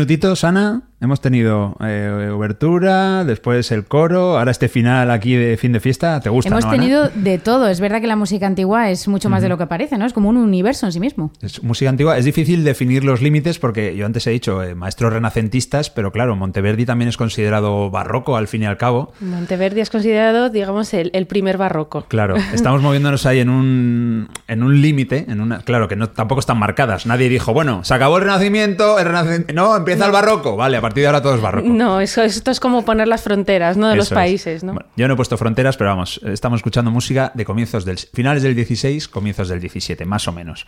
Minutitos, 0.00 0.44
Ana, 0.44 0.80
hemos 1.02 1.20
tenido 1.20 1.76
eh, 1.80 2.09
obertura, 2.50 3.24
después 3.24 3.70
el 3.70 3.84
coro, 3.84 4.38
ahora 4.38 4.50
este 4.50 4.68
final 4.68 5.10
aquí 5.10 5.34
de 5.34 5.56
fin 5.56 5.72
de 5.72 5.80
fiesta. 5.80 6.20
¿Te 6.20 6.28
gusta? 6.28 6.48
Hemos 6.48 6.64
no, 6.64 6.70
Ana? 6.70 6.78
tenido 6.78 7.08
de 7.14 7.38
todo. 7.38 7.68
Es 7.68 7.80
verdad 7.80 8.00
que 8.00 8.08
la 8.08 8.16
música 8.16 8.46
antigua 8.46 8.90
es 8.90 9.06
mucho 9.06 9.28
más 9.30 9.42
de 9.42 9.48
lo 9.48 9.56
que 9.56 9.66
parece, 9.66 9.98
¿no? 9.98 10.06
Es 10.06 10.12
como 10.12 10.28
un 10.28 10.36
universo 10.36 10.86
en 10.86 10.92
sí 10.92 11.00
mismo. 11.00 11.30
Es 11.40 11.62
música 11.62 11.90
antigua. 11.90 12.18
Es 12.18 12.24
difícil 12.24 12.64
definir 12.64 13.04
los 13.04 13.22
límites 13.22 13.58
porque 13.58 13.94
yo 13.94 14.04
antes 14.04 14.26
he 14.26 14.30
dicho 14.30 14.62
eh, 14.62 14.74
maestros 14.74 15.12
renacentistas, 15.12 15.90
pero 15.90 16.10
claro, 16.10 16.34
Monteverdi 16.34 16.84
también 16.84 17.08
es 17.08 17.16
considerado 17.16 17.90
barroco 17.90 18.36
al 18.36 18.48
fin 18.48 18.62
y 18.62 18.66
al 18.66 18.76
cabo. 18.76 19.12
Monteverdi 19.20 19.80
es 19.80 19.90
considerado, 19.90 20.50
digamos, 20.50 20.92
el, 20.92 21.10
el 21.14 21.26
primer 21.26 21.56
barroco. 21.56 22.04
Claro, 22.08 22.34
estamos 22.52 22.82
moviéndonos 22.82 23.26
ahí 23.26 23.38
en 23.38 23.48
un, 23.48 24.28
en 24.48 24.62
un 24.62 24.82
límite, 24.82 25.26
en 25.28 25.40
una, 25.40 25.60
claro, 25.60 25.86
que 25.86 25.94
no, 25.94 26.10
tampoco 26.10 26.40
están 26.40 26.58
marcadas. 26.58 27.06
Nadie 27.06 27.28
dijo, 27.28 27.52
bueno, 27.52 27.84
se 27.84 27.94
acabó 27.94 28.16
el 28.16 28.24
renacimiento, 28.24 28.98
el 28.98 29.06
renacimiento, 29.06 29.52
no, 29.52 29.76
empieza 29.76 30.06
el 30.06 30.12
barroco. 30.12 30.56
Vale, 30.56 30.76
a 30.76 30.80
partir 30.80 31.02
de 31.02 31.06
ahora 31.06 31.22
todo 31.22 31.34
es 31.34 31.40
barroco. 31.40 31.68
No, 31.68 32.00
eso, 32.00 32.22
esto 32.40 32.50
es 32.50 32.58
como 32.58 32.86
poner 32.86 33.06
las 33.06 33.22
fronteras, 33.22 33.76
¿no? 33.76 33.88
De 33.88 33.96
los 33.96 34.06
Eso 34.06 34.14
países, 34.14 34.64
¿no? 34.64 34.72
Bueno, 34.72 34.88
yo 34.96 35.06
no 35.06 35.14
he 35.14 35.16
puesto 35.16 35.36
fronteras, 35.36 35.76
pero 35.76 35.90
vamos, 35.90 36.20
estamos 36.24 36.58
escuchando 36.60 36.90
música 36.90 37.32
de 37.34 37.44
comienzos 37.44 37.84
del 37.84 37.98
finales 37.98 38.42
del 38.42 38.54
16, 38.54 39.08
comienzos 39.08 39.48
del 39.50 39.60
17, 39.60 40.06
más 40.06 40.26
o 40.26 40.32
menos. 40.32 40.66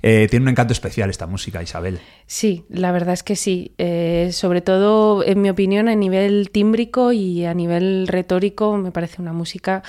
Eh, 0.00 0.28
tiene 0.30 0.44
un 0.44 0.50
encanto 0.50 0.72
especial 0.72 1.10
esta 1.10 1.26
música, 1.26 1.60
Isabel. 1.60 1.98
Sí, 2.26 2.64
la 2.68 2.92
verdad 2.92 3.14
es 3.14 3.24
que 3.24 3.34
sí. 3.34 3.72
Eh, 3.78 4.30
sobre 4.32 4.60
todo, 4.60 5.24
en 5.24 5.42
mi 5.42 5.50
opinión, 5.50 5.88
a 5.88 5.96
nivel 5.96 6.50
tímbrico 6.50 7.10
y 7.10 7.44
a 7.44 7.52
nivel 7.52 8.06
retórico, 8.06 8.76
me 8.76 8.92
parece 8.92 9.20
una 9.20 9.32
música 9.32 9.82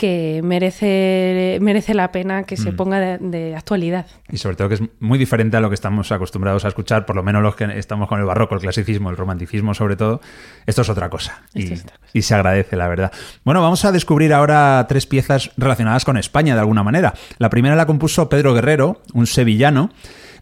que 0.00 0.40
merece, 0.42 1.58
merece 1.60 1.92
la 1.92 2.10
pena 2.10 2.44
que 2.44 2.54
Mm. 2.54 2.58
se 2.58 2.72
ponga 2.72 2.98
de, 2.98 3.18
de 3.18 3.54
actualidad. 3.54 4.06
Y 4.32 4.38
sobre 4.38 4.56
todo 4.56 4.68
que 4.70 4.76
es 4.76 4.82
muy 4.98 5.18
diferente 5.18 5.58
a 5.58 5.60
lo 5.60 5.68
que 5.68 5.74
estamos 5.74 6.10
acostumbrados 6.10 6.64
a 6.64 6.68
escuchar, 6.68 7.04
por 7.04 7.16
lo 7.16 7.22
menos 7.22 7.42
los 7.42 7.54
que 7.54 7.64
estamos 7.78 8.08
con 8.08 8.18
el 8.18 8.24
barroco, 8.24 8.54
el 8.54 8.62
clasicismo, 8.62 9.10
el 9.10 9.18
romanticismo 9.18 9.74
sobre 9.74 9.96
todo. 9.96 10.22
Esto 10.64 10.80
es 10.80 10.88
otra 10.88 11.10
cosa. 11.10 11.42
Y, 11.52 11.70
es 11.70 11.82
otra 11.82 11.96
cosa. 11.98 12.10
y 12.14 12.22
se 12.22 12.34
agradece, 12.34 12.76
la 12.76 12.88
verdad. 12.88 13.12
Bueno, 13.44 13.60
vamos 13.60 13.84
a 13.84 13.92
descubrir 13.92 14.32
ahora 14.32 14.86
tres 14.88 15.04
piezas 15.06 15.50
relacionadas 15.58 16.06
con 16.06 16.16
España 16.16 16.54
de 16.54 16.60
alguna 16.60 16.82
manera. 16.82 17.12
La 17.36 17.50
primera 17.50 17.76
la 17.76 17.84
compuso 17.84 18.30
Pedro 18.30 18.54
Guerrero, 18.54 19.02
un 19.12 19.26
sevillano. 19.26 19.90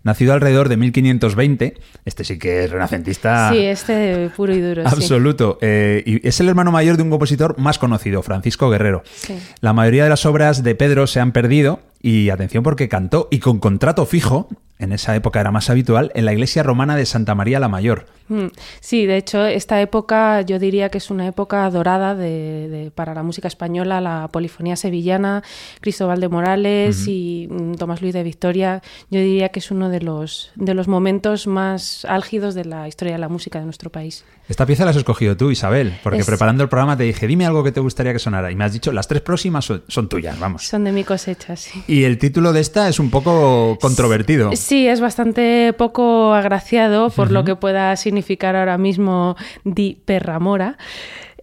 Nacido 0.04 0.32
alrededor 0.32 0.68
de 0.68 0.76
1520, 0.76 1.74
este 2.04 2.24
sí 2.24 2.38
que 2.38 2.64
es 2.64 2.70
renacentista 2.70 3.50
Sí, 3.52 3.58
este 3.64 4.30
puro 4.36 4.54
y 4.54 4.60
duro. 4.60 4.82
sí. 4.82 4.88
absoluto. 4.94 5.58
Eh, 5.60 6.02
y 6.06 6.26
es 6.26 6.38
el 6.40 6.48
hermano 6.48 6.70
mayor 6.72 6.96
de 6.96 7.02
un 7.02 7.10
compositor 7.10 7.58
más 7.58 7.78
conocido, 7.78 8.22
Francisco 8.22 8.70
Guerrero. 8.70 9.02
Sí. 9.14 9.38
La 9.60 9.72
mayoría 9.72 10.04
de 10.04 10.10
las 10.10 10.24
obras 10.26 10.62
de 10.62 10.74
Pedro 10.74 11.06
se 11.06 11.20
han 11.20 11.32
perdido 11.32 11.80
y 12.00 12.30
atención 12.30 12.62
porque 12.62 12.88
cantó 12.88 13.28
y 13.30 13.38
con 13.40 13.58
contrato 13.58 14.06
fijo, 14.06 14.48
en 14.78 14.92
esa 14.92 15.14
época 15.16 15.40
era 15.40 15.50
más 15.50 15.70
habitual, 15.70 16.12
en 16.14 16.25
la 16.25 16.32
iglesia 16.32 16.62
romana 16.62 16.97
de 16.97 17.06
Santa 17.06 17.35
María 17.35 17.58
la 17.61 17.68
Mayor. 17.68 18.06
Mm, 18.28 18.47
Sí, 18.81 19.07
de 19.07 19.16
hecho, 19.16 19.44
esta 19.46 19.81
época 19.81 20.42
yo 20.42 20.59
diría 20.59 20.90
que 20.90 20.98
es 20.98 21.11
una 21.11 21.26
época 21.26 21.68
dorada 21.70 22.14
de, 22.14 22.68
de- 22.68 22.90
para 22.90 23.14
la 23.14 23.22
música 23.22 23.48
española, 23.48 24.00
la 24.00 24.29
polifonía 24.31 24.76
sevillana, 24.76 25.42
Cristóbal 25.81 26.20
de 26.20 26.29
Morales 26.29 27.07
y 27.09 27.48
mm, 27.50 27.74
Tomás 27.74 28.02
Luis 28.02 28.12
de 28.14 28.22
Victoria. 28.22 28.83
Yo 29.11 29.20
diría 29.20 29.48
que 29.48 29.61
es 29.61 29.70
uno 29.70 29.88
de 29.88 30.00
los, 30.00 30.52
de 30.57 30.74
los 30.74 30.88
momentos 30.88 31.46
más 31.46 32.05
álgidos 32.05 32.55
de 32.55 32.66
la 32.66 32.87
historia 32.87 33.14
de 33.14 33.18
la 33.18 33.29
música 33.29 33.59
de 33.59 33.64
nuestro 33.64 33.90
país. 33.90 34.24
Esta 34.48 34.64
pieza 34.64 34.85
la 34.85 34.90
has 34.92 34.96
escogido 34.96 35.37
tú, 35.37 35.50
Isabel, 35.50 35.98
porque 36.02 36.20
Es- 36.20 36.26
preparando 36.26 36.62
el 36.62 36.68
programa 36.68 36.96
te 36.96 37.05
dije, 37.05 37.26
dime 37.26 37.46
algo 37.46 37.64
que 37.64 37.72
te 37.72 37.81
gustaría 37.81 38.12
que 38.12 38.18
sonara. 38.18 38.50
Y 38.50 38.57
me 38.57 38.64
has 38.64 38.72
dicho, 38.72 38.92
las 38.92 39.09
tres 39.09 39.22
próximas 39.22 39.64
son, 39.64 39.83
son 39.88 40.09
tuyas, 40.09 40.38
vamos. 40.38 40.66
Son 40.66 40.85
de 40.85 40.92
mi 40.92 41.05
cosecha, 41.05 41.57
sí. 41.57 41.83
Y 41.88 42.05
el 42.05 42.18
título 42.18 42.52
de 42.52 42.61
esta 42.61 42.88
es 42.88 42.98
un 43.00 43.11
poco 43.11 43.79
controvertido. 43.81 44.50
Sí, 44.55 44.67
es 44.70 45.00
bastante 45.00 45.72
poco 45.72 46.35
agraciado 46.35 47.11
por 47.11 47.31
lo 47.31 47.44
que 47.44 47.57
pueda 47.57 47.94
significar 47.96 48.57
ahora 48.57 48.78
mismo 48.78 49.37
Di 49.64 49.98
Perramora. 50.04 50.76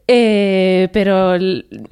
Eh, 0.08 0.90
pero 0.94 1.34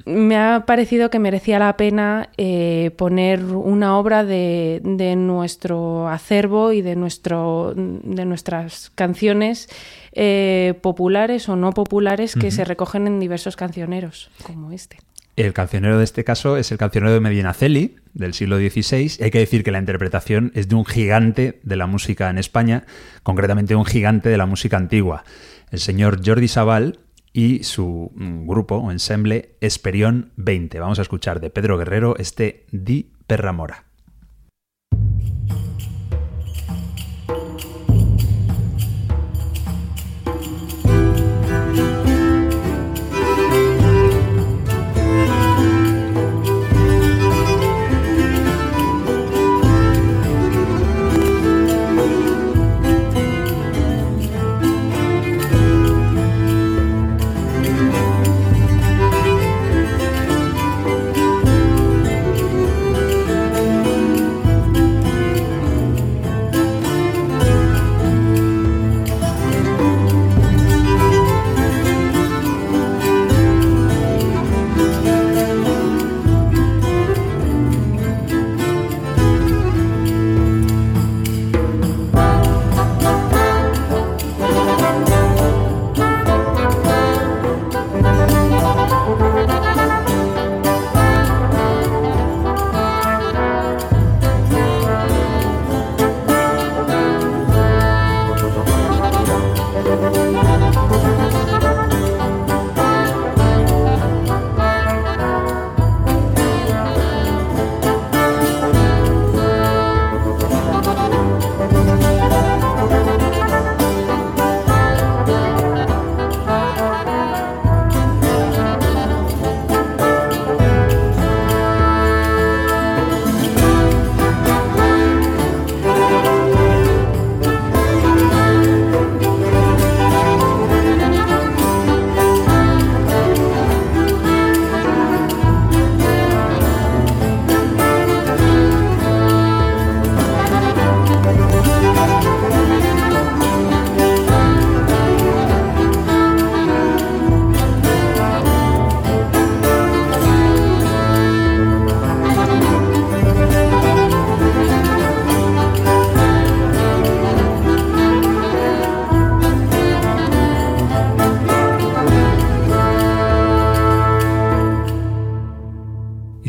me 0.06 0.36
ha 0.36 0.64
parecido 0.66 1.10
que 1.10 1.18
merecía 1.18 1.58
la 1.58 1.76
pena 1.76 2.28
eh, 2.36 2.92
poner 2.96 3.42
una 3.44 3.98
obra 3.98 4.24
de, 4.24 4.80
de 4.84 5.16
nuestro 5.16 6.08
acervo 6.08 6.72
y 6.72 6.80
de, 6.80 6.94
nuestro, 6.94 7.72
de 7.74 8.24
nuestras 8.24 8.90
canciones 8.94 9.68
eh, 10.12 10.74
populares 10.80 11.48
o 11.48 11.56
no 11.56 11.72
populares 11.72 12.36
que 12.36 12.52
se 12.52 12.64
recogen 12.64 13.08
en 13.08 13.18
diversos 13.18 13.56
cancioneros, 13.56 14.30
como 14.44 14.70
este. 14.70 14.98
El 15.36 15.52
cancionero 15.52 15.98
de 15.98 16.04
este 16.04 16.22
caso 16.22 16.56
es 16.56 16.70
el 16.70 16.78
cancionero 16.78 17.12
de 17.12 17.20
Medinaceli, 17.20 17.96
del 18.12 18.34
siglo 18.34 18.56
XVI. 18.56 19.24
Hay 19.24 19.30
que 19.32 19.40
decir 19.40 19.64
que 19.64 19.72
la 19.72 19.80
interpretación 19.80 20.52
es 20.54 20.68
de 20.68 20.76
un 20.76 20.84
gigante 20.84 21.60
de 21.64 21.76
la 21.76 21.88
música 21.88 22.30
en 22.30 22.38
España, 22.38 22.84
concretamente 23.24 23.74
un 23.74 23.84
gigante 23.84 24.28
de 24.28 24.38
la 24.38 24.46
música 24.46 24.76
antigua, 24.76 25.24
el 25.72 25.80
señor 25.80 26.20
Jordi 26.24 26.46
Sabal 26.46 27.00
y 27.32 27.64
su 27.64 28.12
mm, 28.14 28.46
grupo 28.46 28.76
o 28.76 28.92
ensemble 28.92 29.56
Esperión 29.60 30.30
20. 30.36 30.78
Vamos 30.78 31.00
a 31.00 31.02
escuchar 31.02 31.40
de 31.40 31.50
Pedro 31.50 31.78
Guerrero 31.78 32.14
este 32.16 32.64
Di 32.70 33.10
Perramora. 33.26 33.83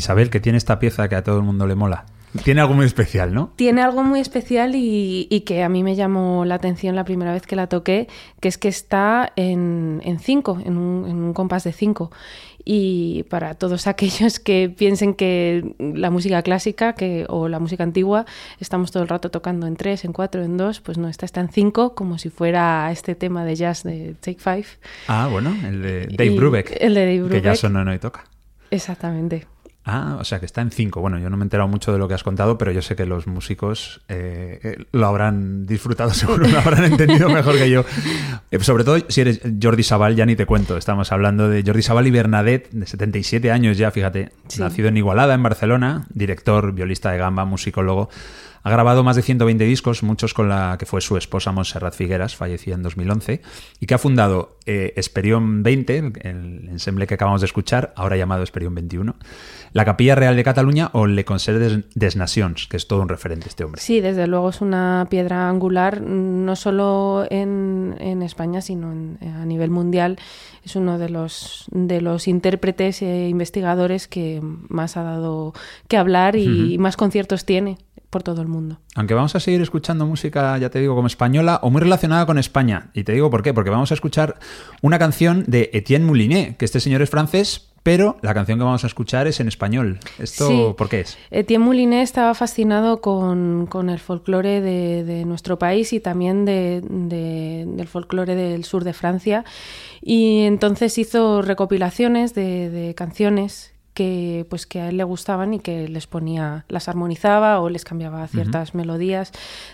Isabel, 0.06 0.30
que 0.30 0.40
tiene 0.40 0.60
esta 0.60 0.78
pieza 0.78 1.10
que 1.10 1.16
a 1.16 1.24
todo 1.24 1.38
el 1.38 1.44
mundo 1.44 1.66
le 1.66 1.74
mola. 1.74 2.06
Tiene 2.44 2.62
algo 2.62 2.74
muy 2.74 2.86
especial, 2.86 3.34
¿no? 3.34 3.52
Tiene 3.56 3.82
algo 3.82 4.04
muy 4.04 4.20
especial 4.20 4.76
y, 4.76 5.28
y, 5.32 5.42
que 5.42 5.64
a 5.64 5.70
mí 5.70 5.84
me 5.84 5.96
llamó 5.96 6.46
la 6.46 6.56
atención 6.56 6.96
la 6.96 7.06
primera 7.06 7.34
vez 7.34 7.48
que 7.48 7.56
la 7.56 7.68
toqué, 7.68 8.08
que 8.40 8.50
es 8.50 8.58
que 8.58 8.68
está 8.68 9.32
en, 9.36 10.02
en 10.04 10.20
cinco, 10.20 10.60
en 10.64 10.78
un, 10.78 11.10
en 11.10 11.18
un 11.24 11.34
compás 11.34 11.64
de 11.64 11.72
cinco 11.72 12.12
y 12.66 13.24
para 13.30 13.54
todos 13.54 13.88
aquellos 13.94 14.40
que 14.40 14.74
piensen 14.76 15.14
que 15.14 15.76
la 15.80 16.12
música 16.12 16.42
clásica 16.42 16.94
que, 16.94 17.26
o 17.30 17.48
la 17.48 17.60
música 17.60 17.84
antigua 17.84 18.26
estamos 18.60 18.92
todo 18.92 19.02
el 19.04 19.10
rato 19.10 19.32
tocando 19.32 19.66
en 19.66 19.76
tres, 19.76 20.04
en 20.06 20.12
cuatro, 20.12 20.44
en 20.44 20.58
dos, 20.58 20.82
pues 20.82 20.98
no, 20.98 21.08
esta 21.08 21.26
está 21.26 21.42
en 21.42 21.50
cinco, 21.50 21.96
como 21.96 22.18
si 22.18 22.30
fuera 22.30 22.92
este 22.92 23.16
tema 23.16 23.44
de 23.46 23.56
jazz 23.56 23.84
de 23.84 24.16
Take 24.20 24.40
Five. 24.40 24.68
Ah, 25.08 25.30
bueno, 25.32 25.56
el 25.66 25.82
de 25.82 26.08
Dave 26.08 26.36
Brubeck. 26.36 26.78
El 26.80 26.94
de 26.94 27.02
Dave 27.02 27.20
Brubeck. 27.22 27.42
Que 27.42 27.46
ya 27.46 27.56
sonó 27.56 27.84
no 27.84 27.94
y 27.94 28.00
toca. 28.00 28.26
Exactamente. 28.72 29.55
Ah, 29.88 30.18
o 30.20 30.24
sea 30.24 30.40
que 30.40 30.48
está 30.48 30.62
en 30.62 30.72
cinco. 30.72 31.00
Bueno, 31.00 31.20
yo 31.20 31.30
no 31.30 31.38
me 31.38 31.44
he 31.44 31.46
enterado 31.46 31.70
mucho 31.70 31.94
de 31.94 32.00
lo 32.00 32.08
que 32.08 32.16
has 32.16 32.24
contado, 32.24 32.58
pero 32.58 32.72
yo 32.72 32.82
sé 32.82 32.96
que 32.96 33.06
los 33.06 33.28
músicos 33.28 34.02
eh, 34.10 34.60
eh 34.64 34.86
lo 34.92 35.06
habrán 35.06 35.68
disfrutado, 35.68 36.10
seguro 36.14 36.48
lo 36.48 36.58
habrán 36.58 36.86
entendido 36.86 37.30
mejor 37.30 37.56
que 37.56 37.70
yo. 37.70 37.86
Eh, 38.50 38.60
sobre 38.62 38.84
todo 38.84 38.98
si 39.08 39.22
eres 39.22 39.42
Jordi 39.62 39.84
Sabal, 39.84 40.16
ya 40.16 40.26
ni 40.26 40.36
te 40.36 40.48
cuento. 40.48 40.76
Estamos 40.76 41.12
hablando 41.12 41.50
de 41.50 41.64
Jordi 41.64 41.84
Sabal 41.84 42.08
y 42.08 42.12
Bernadette, 42.12 42.72
de 42.72 42.88
77 42.88 43.52
años 43.52 43.78
ya, 43.78 43.92
fíjate. 43.92 44.32
Sí. 44.48 44.60
Nacido 44.60 44.88
en 44.88 44.98
Igualada, 44.98 45.36
en 45.36 45.44
Barcelona, 45.44 46.08
director, 46.10 46.74
violista 46.74 47.12
de 47.12 47.20
gamba, 47.20 47.46
musicólogo. 47.46 48.10
Ha 48.66 48.72
grabado 48.72 49.04
más 49.04 49.16
de 49.16 49.22
120 49.22 49.64
discos, 49.64 50.02
muchos 50.02 50.34
con 50.34 50.50
la 50.50 50.78
que 50.80 50.88
fue 50.88 51.00
su 51.00 51.18
esposa 51.18 51.52
Montserrat 51.52 51.94
Figueras, 51.94 52.36
fallecida 52.36 52.74
en 52.74 52.82
2011, 52.82 53.44
y 53.80 53.86
que 53.86 53.94
ha 53.94 54.00
fundado 54.00 54.58
eh, 54.66 54.92
Esperión 54.96 55.62
20, 55.62 56.14
el 56.24 56.68
ensemble 56.70 57.06
que 57.06 57.14
acabamos 57.14 57.42
de 57.42 57.46
escuchar, 57.46 57.94
ahora 57.96 58.18
llamado 58.18 58.42
Esperión 58.42 58.74
21, 58.74 59.18
la 59.72 59.86
Capilla 59.86 60.16
Real 60.16 60.36
de 60.36 60.44
Cataluña 60.44 60.90
o 60.94 61.06
Le 61.06 61.24
Concert 61.26 61.60
des, 61.60 61.86
des 61.94 62.16
Nations, 62.16 62.66
que 62.66 62.78
es 62.78 62.88
todo 62.88 63.04
un 63.04 63.10
referente 63.10 63.50
este 63.50 63.64
hombre. 63.64 63.80
Sí, 63.80 64.02
desde 64.02 64.26
luego 64.26 64.50
es 64.50 64.62
una 64.62 65.06
piedra 65.12 65.48
angular, 65.48 66.02
no 66.02 66.56
solo 66.56 67.28
en, 67.30 67.96
en 68.00 68.24
España, 68.24 68.62
sino 68.62 68.92
en, 68.92 69.20
a 69.22 69.46
nivel 69.46 69.70
mundial. 69.70 70.18
Es 70.64 70.76
uno 70.76 70.98
de 70.98 71.10
los, 71.10 71.66
de 71.70 72.02
los 72.02 72.28
intérpretes 72.28 73.04
e 73.04 73.30
investigadores 73.30 74.08
que 74.08 74.42
más 74.42 74.98
ha 74.98 75.04
dado 75.04 75.54
que 75.88 75.98
hablar 75.98 76.36
y, 76.36 76.48
uh 76.48 76.52
-huh. 76.52 76.72
y 76.72 76.78
más 76.80 76.98
conciertos 76.98 77.46
tiene 77.46 77.78
por 78.16 78.24
todo 78.24 78.42
el 78.42 78.48
mundo. 78.48 78.80
Aunque 78.96 79.14
vamos 79.14 79.36
a 79.36 79.42
seguir 79.42 79.62
escuchando 79.62 80.06
música, 80.06 80.58
ya 80.58 80.70
te 80.70 80.80
digo, 80.80 80.96
como 80.96 81.08
española 81.08 81.60
o 81.62 81.70
muy 81.70 81.82
relacionada 81.82 82.26
con 82.26 82.38
España. 82.38 82.92
Y 82.94 83.04
te 83.04 83.12
digo 83.12 83.30
por 83.30 83.44
qué, 83.44 83.54
porque 83.54 83.70
vamos 83.70 83.92
a 83.92 83.94
escuchar 83.94 84.40
una 84.82 84.98
canción 84.98 85.44
de 85.48 85.70
Etienne 85.74 86.06
Moulinet, 86.06 86.56
que 86.56 86.64
este 86.64 86.80
señor 86.80 87.02
es 87.02 87.10
francés, 87.10 87.74
pero 87.84 88.16
la 88.22 88.34
canción 88.34 88.58
que 88.58 88.64
vamos 88.64 88.86
a 88.86 88.88
escuchar 88.88 89.28
es 89.28 89.42
en 89.42 89.50
español. 89.50 90.00
¿Esto 90.18 90.48
sí. 90.48 90.74
por 90.78 90.88
qué 90.88 91.02
es? 91.02 91.18
Etienne 91.30 91.66
Moulinet 91.66 92.04
estaba 92.04 92.34
fascinado 92.36 93.02
con, 93.02 93.66
con 93.66 93.90
el 93.90 94.00
folclore 94.00 94.62
de, 94.62 95.04
de, 95.04 95.26
nuestro 95.26 95.60
país 95.60 95.92
y 95.92 96.00
también 96.00 96.46
de, 96.46 96.82
de, 96.90 97.66
del 97.68 97.88
folclore 97.90 98.34
del 98.34 98.64
sur 98.64 98.86
de 98.86 98.94
Francia. 98.94 99.44
Y 100.02 100.44
entonces 100.44 100.98
hizo 100.98 101.42
recopilaciones 101.42 102.34
de 102.34 102.94
canciones 102.96 103.75
que 103.96 104.46
pues 104.50 104.68
que 104.68 104.82
a 104.82 104.90
él 104.90 104.98
le 104.98 105.04
gustaban 105.04 105.56
y 105.56 105.60
que 105.60 105.88
les 105.88 106.06
ponía 106.06 106.66
las 106.68 106.88
armonizaba 106.88 107.60
o 107.60 107.70
les 107.70 107.84
cambiaba 107.84 108.28
ciertas 108.28 108.70
uh 108.70 108.74
-huh. 108.74 108.78
melodías 108.78 109.32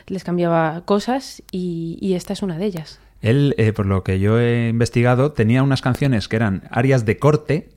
les 0.07 0.23
cambiaba 0.23 0.83
cosas 0.85 1.43
y, 1.51 1.97
y, 1.99 2.13
esta 2.13 2.31
es 2.31 2.41
una 2.41 2.57
de 2.57 2.65
ellas 2.65 2.99
él 3.21 3.53
eh, 3.57 3.73
por 3.73 3.85
lo 3.85 4.03
que 4.03 4.19
yo 4.19 4.39
he 4.39 4.69
investigado 4.69 5.33
tenía 5.33 5.63
unas 5.63 5.81
canciones 5.81 6.29
que 6.29 6.37
eran 6.37 6.63
arias 6.71 7.03
de 7.05 7.17
corte 7.17 7.69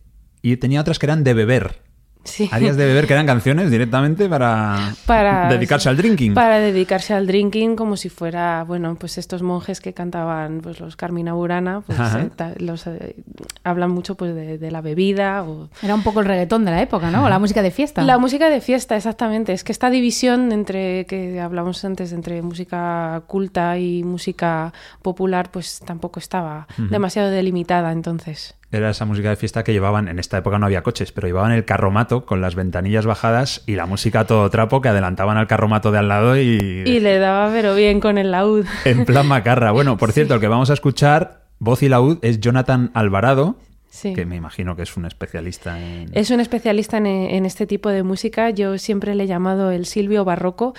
y 0.42 0.56
tenía 0.58 0.80
otras 0.80 0.98
que 0.98 1.06
eran 1.06 1.24
de 1.24 1.34
beber 1.34 1.83
Sí. 2.24 2.48
Arias 2.50 2.76
de 2.76 2.86
beber 2.86 3.06
que 3.06 3.12
eran 3.12 3.26
canciones 3.26 3.70
directamente 3.70 4.28
para, 4.28 4.94
para 5.06 5.48
dedicarse 5.48 5.88
al 5.88 5.96
drinking. 5.96 6.34
Para 6.34 6.58
dedicarse 6.58 7.14
al 7.14 7.26
drinking 7.26 7.76
como 7.76 7.96
si 7.96 8.08
fuera, 8.08 8.64
bueno, 8.64 8.96
pues 8.98 9.18
estos 9.18 9.42
monjes 9.42 9.80
que 9.80 9.92
cantaban 9.92 10.60
pues 10.62 10.80
los 10.80 10.96
Carmina 10.96 11.34
Burana, 11.34 11.82
pues 11.82 11.98
eh, 11.98 12.30
los, 12.58 12.86
eh, 12.86 13.14
hablan 13.62 13.90
mucho 13.90 14.14
pues 14.14 14.34
de, 14.34 14.58
de, 14.58 14.70
la 14.70 14.80
bebida. 14.80 15.44
O... 15.44 15.68
Era 15.82 15.94
un 15.94 16.02
poco 16.02 16.20
el 16.20 16.26
reggaetón 16.26 16.64
de 16.64 16.70
la 16.70 16.82
época, 16.82 17.10
¿no? 17.10 17.24
O 17.24 17.28
la 17.28 17.38
música 17.38 17.62
de 17.62 17.70
fiesta. 17.70 18.02
La 18.02 18.18
música 18.18 18.48
de 18.48 18.60
fiesta, 18.60 18.96
exactamente. 18.96 19.52
Es 19.52 19.62
que 19.62 19.72
esta 19.72 19.90
división 19.90 20.50
entre 20.52 21.04
que 21.06 21.40
hablamos 21.40 21.84
antes 21.84 22.12
entre 22.12 22.40
música 22.42 23.22
culta 23.26 23.78
y 23.78 24.02
música 24.02 24.72
popular, 25.02 25.50
pues 25.50 25.80
tampoco 25.84 26.18
estaba 26.18 26.66
uh 26.78 26.82
-huh. 26.82 26.88
demasiado 26.88 27.30
delimitada 27.30 27.92
entonces 27.92 28.54
era 28.74 28.90
esa 28.90 29.04
música 29.04 29.30
de 29.30 29.36
fiesta 29.36 29.64
que 29.64 29.72
llevaban, 29.72 30.08
en 30.08 30.18
esta 30.18 30.38
época 30.38 30.58
no 30.58 30.66
había 30.66 30.82
coches, 30.82 31.12
pero 31.12 31.26
llevaban 31.26 31.52
el 31.52 31.64
carromato 31.64 32.26
con 32.26 32.40
las 32.40 32.54
ventanillas 32.54 33.06
bajadas 33.06 33.62
y 33.66 33.76
la 33.76 33.86
música 33.86 34.20
a 34.20 34.26
todo 34.26 34.48
trapo 34.50 34.80
que 34.80 34.88
adelantaban 34.88 35.36
al 35.36 35.46
carromato 35.46 35.90
de 35.92 35.98
al 35.98 36.08
lado 36.08 36.36
y... 36.38 36.82
Y 36.84 37.00
le 37.00 37.18
daba 37.18 37.50
pero 37.52 37.74
bien 37.74 38.00
con 38.00 38.18
el 38.18 38.30
laúd. 38.30 38.66
En 38.84 39.04
plan 39.04 39.26
macarra. 39.26 39.70
Bueno, 39.70 39.96
por 39.96 40.12
cierto, 40.12 40.34
sí. 40.34 40.36
el 40.36 40.40
que 40.40 40.48
vamos 40.48 40.70
a 40.70 40.74
escuchar, 40.74 41.44
voz 41.58 41.82
y 41.82 41.88
laúd, 41.88 42.18
es 42.22 42.40
Jonathan 42.40 42.90
Alvarado, 42.94 43.56
Sí. 43.88 44.12
que 44.12 44.26
me 44.26 44.34
imagino 44.34 44.74
que 44.74 44.82
es 44.82 44.96
un 44.96 45.04
especialista 45.04 45.80
en... 45.80 46.10
Es 46.14 46.30
un 46.32 46.40
especialista 46.40 46.96
en, 46.96 47.06
en, 47.06 47.46
este 47.46 47.64
tipo 47.64 47.90
de 47.90 48.02
música. 48.02 48.50
Yo 48.50 48.76
siempre 48.76 49.14
le 49.14 49.22
he 49.22 49.26
llamado 49.28 49.70
el 49.70 49.86
Silvio 49.86 50.24
Barroco 50.24 50.74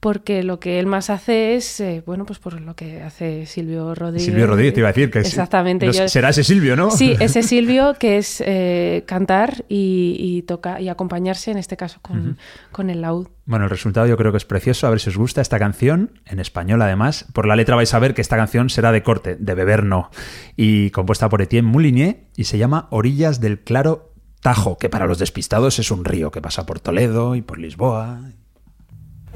porque 0.00 0.42
lo 0.42 0.58
que 0.58 0.80
él 0.80 0.86
más 0.86 1.10
hace 1.10 1.54
es, 1.54 1.78
eh, 1.78 2.02
bueno, 2.06 2.24
pues 2.24 2.38
por 2.38 2.58
lo 2.58 2.74
que 2.74 3.02
hace 3.02 3.44
Silvio 3.44 3.94
Rodríguez. 3.94 4.24
Silvio 4.24 4.46
Rodríguez 4.46 4.72
te 4.72 4.80
iba 4.80 4.88
a 4.88 4.92
decir 4.92 5.10
que 5.10 5.18
Exactamente. 5.18 5.86
Es, 5.86 5.96
yo, 5.98 6.08
será 6.08 6.30
ese 6.30 6.42
Silvio, 6.42 6.74
¿no? 6.74 6.90
Sí, 6.90 7.14
ese 7.20 7.42
Silvio 7.42 7.94
que 7.98 8.16
es 8.16 8.42
eh, 8.46 9.04
cantar 9.06 9.66
y, 9.68 10.16
y, 10.18 10.42
toca, 10.42 10.80
y 10.80 10.88
acompañarse, 10.88 11.50
en 11.50 11.58
este 11.58 11.76
caso, 11.76 11.98
con, 12.00 12.18
uh 12.18 12.30
-huh. 12.30 12.36
con 12.72 12.88
el 12.88 13.02
laúd. 13.02 13.28
Bueno, 13.44 13.66
el 13.66 13.70
resultado 13.70 14.06
yo 14.06 14.16
creo 14.16 14.32
que 14.32 14.38
es 14.38 14.46
precioso. 14.46 14.86
A 14.86 14.90
ver 14.90 15.00
si 15.00 15.10
os 15.10 15.18
gusta 15.18 15.42
esta 15.42 15.58
canción, 15.58 16.18
en 16.24 16.40
español 16.40 16.80
además. 16.80 17.26
Por 17.34 17.46
la 17.46 17.54
letra 17.54 17.76
vais 17.76 17.92
a 17.92 17.98
ver 17.98 18.14
que 18.14 18.22
esta 18.22 18.36
canción 18.36 18.70
será 18.70 18.92
de 18.92 19.02
corte, 19.02 19.36
de 19.38 19.54
beber 19.54 19.84
no. 19.84 20.10
Y 20.56 20.90
compuesta 20.90 21.28
por 21.28 21.42
Etienne 21.42 21.68
Moulinier 21.68 22.24
y 22.36 22.44
se 22.44 22.56
llama 22.56 22.88
Orillas 22.90 23.40
del 23.40 23.60
Claro 23.60 24.14
Tajo, 24.40 24.78
que 24.78 24.88
para 24.88 25.06
los 25.06 25.18
despistados 25.18 25.78
es 25.78 25.90
un 25.90 26.06
río 26.06 26.30
que 26.30 26.40
pasa 26.40 26.64
por 26.64 26.80
Toledo 26.80 27.34
y 27.34 27.42
por 27.42 27.58
Lisboa. 27.58 28.20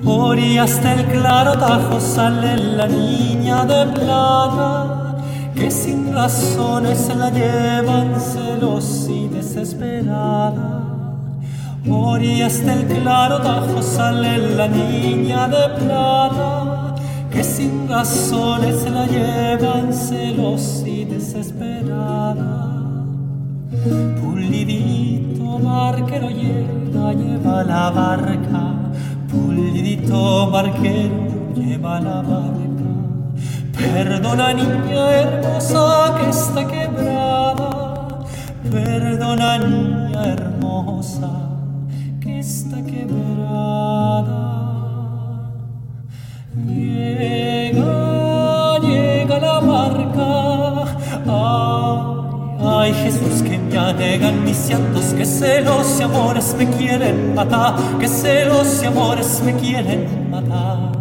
Orillas 0.03 0.83
del 0.83 1.07
claro 1.07 1.57
Tajo 1.57 2.01
sale 2.01 2.57
la 2.57 2.89
niña 2.89 3.65
de 3.65 3.87
plata, 3.93 5.19
que 5.55 5.71
sin 5.71 6.13
razones 6.13 6.99
se 6.99 7.15
la 7.15 7.31
llevan 7.31 8.21
celos 8.21 9.07
y 9.09 9.29
desesperada. 9.29 10.83
Orillas 11.89 12.67
del 12.67 12.87
claro 12.87 13.41
Tajo 13.41 13.81
sale 13.83 14.57
la 14.57 14.67
niña 14.67 15.47
de 15.47 15.69
plata, 15.79 16.97
que 17.31 17.45
sin 17.45 17.89
razones 17.89 18.81
se 18.81 18.91
la 18.91 19.07
llevan 19.07 19.95
celos 19.95 20.83
y 20.85 21.05
desesperada. 21.05 22.83
Pulidito 24.21 25.61
barquero 25.61 26.31
llega, 26.31 27.13
lleva 27.13 27.63
la 27.63 27.91
barca 27.91 28.75
Pulidito 29.35 30.49
barquero 30.53 31.53
lleva 31.57 32.01
la 32.01 32.23
barca. 32.23 32.91
Perdona 33.77 34.53
niña 34.55 35.05
hermosa 35.23 36.15
que 36.17 36.31
está 36.31 36.63
quebrada. 36.65 37.71
Perdona 38.71 39.59
niña 39.59 40.23
hermosa 40.35 41.31
que 42.21 42.39
está 42.39 42.77
quebrada. 42.85 44.43
Llega, 46.69 47.93
llega 48.79 49.41
la 49.41 49.59
barca. 49.73 50.31
Ay, 51.27 52.24
Ay 52.67 52.95
Jesús 52.95 53.43
que 53.43 53.59
me 53.59 53.77
anegan 53.77 54.43
mis 54.43 54.69
llantos, 54.69 55.13
que 55.17 55.27
celos 55.27 56.01
y 56.01 56.03
amores 56.03 56.55
me 56.57 56.67
quieren 56.71 57.35
matar, 57.35 57.75
que 58.01 58.09
celos 58.09 58.83
y 58.83 58.87
amores 58.87 59.43
me 59.45 59.55
quieren 59.55 60.31
matar. 60.31 60.93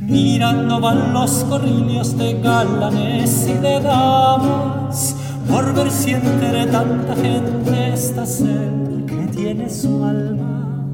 Mirando 0.00 0.80
van 0.80 1.12
los 1.12 1.44
corrillos 1.48 2.18
de 2.18 2.40
galanes 2.40 3.46
y 3.46 3.52
de 3.52 3.80
damas, 3.80 5.14
por 5.48 5.72
ver 5.74 5.90
si 5.92 6.10
entre 6.10 6.66
tanta 6.66 7.14
gente 7.14 7.92
esta 7.94 8.26
sed 8.26 9.04
que 9.06 9.28
tiene 9.28 9.70
su 9.70 10.04
alma. 10.04 10.86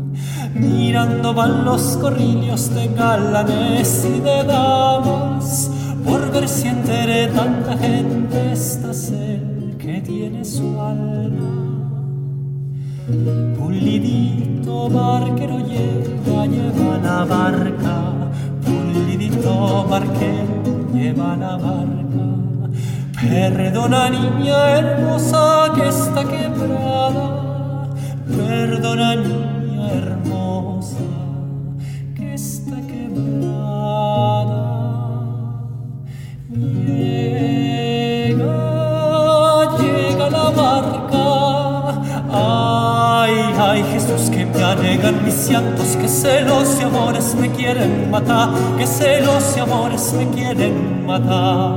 Mirando 0.55 1.33
van 1.33 1.65
los 1.65 1.97
corrillos 1.97 2.75
de 2.75 2.89
galanes 2.89 4.07
y 4.07 4.21
de 4.21 4.45
damas, 4.45 5.71
por 6.07 6.31
ver 6.33 6.49
si 6.49 6.69
enteré 6.69 7.27
tanta 7.29 7.77
gente 7.77 8.53
esta 8.53 8.95
sed 8.95 9.77
que 9.77 10.01
tiene 10.01 10.45
su 10.45 10.81
alma. 10.81 11.53
Pulidito 13.59 14.88
barquero 14.88 15.59
lleva, 15.59 16.47
lleva 16.47 16.99
la 16.99 17.25
barca, 17.25 17.97
pulidito 18.64 19.87
barquero 19.90 20.92
lleva 20.95 21.37
la 21.37 21.57
barca. 21.57 22.27
Perdona 23.21 24.11
niña 24.11 24.59
hermosa 24.79 25.73
que 25.75 25.88
está 25.88 26.23
quebrada, 26.25 27.88
perdona 28.29 29.16
niña 29.16 29.90
hermosa 30.01 30.36
Anegan 44.67 45.25
mis 45.25 45.49
llantos, 45.49 45.97
que 45.97 46.09
celos 46.09 46.77
y 46.81 46.83
amores 46.83 47.37
me 47.37 47.49
quieren 47.53 48.11
matar, 48.11 48.49
que 48.77 48.85
celos 48.85 49.55
y 49.57 49.61
amores 49.61 50.13
me 50.15 50.29
quieren 50.31 51.07
matar. 51.07 51.73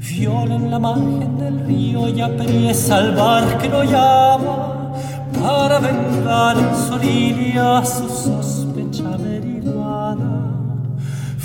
Viola 0.00 0.56
en 0.56 0.70
la 0.70 0.78
margen 0.78 1.38
del 1.38 1.66
río 1.66 2.08
y 2.10 2.20
apriesa 2.20 2.98
al 2.98 3.14
bar 3.14 3.56
que 3.56 3.68
lo 3.70 3.82
llama 3.84 4.92
para 5.40 5.78
vengar 5.78 6.56
en 6.58 7.00
línea 7.00 7.82
su 7.86 8.06
sospecha 8.10 9.14
averiguada. 9.14 10.32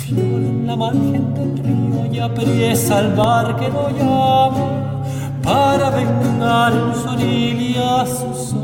Viola 0.06 0.48
en 0.48 0.66
la 0.66 0.76
margen 0.76 1.32
del 1.32 1.52
río 1.64 2.12
y 2.12 2.18
apriesa 2.18 2.98
al 2.98 3.14
bar 3.14 3.56
que 3.56 3.68
lo 3.68 3.88
llama 3.88 4.66
para 5.42 5.88
vengar 5.88 6.72
en 6.74 7.18
línea 7.18 8.04
su 8.04 8.34
sospecha 8.34 8.61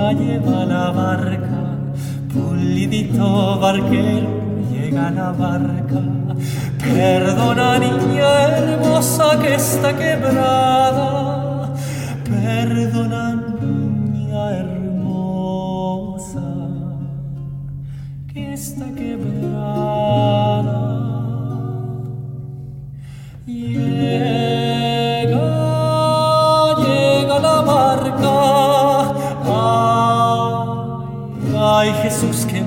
llega, 0.00 0.12
lleva 0.12 0.64
la 0.64 0.90
barca. 0.90 1.76
Pulidito 2.32 3.58
barquero 3.58 4.28
llega 4.70 5.10
la 5.10 5.32
barca. 5.32 6.00
Perdona 6.78 7.78
niña 7.78 8.42
hermosa 8.42 9.38
que 9.40 9.54
está 9.54 9.96
quebrada. 9.96 11.74
Perdona 12.24 13.29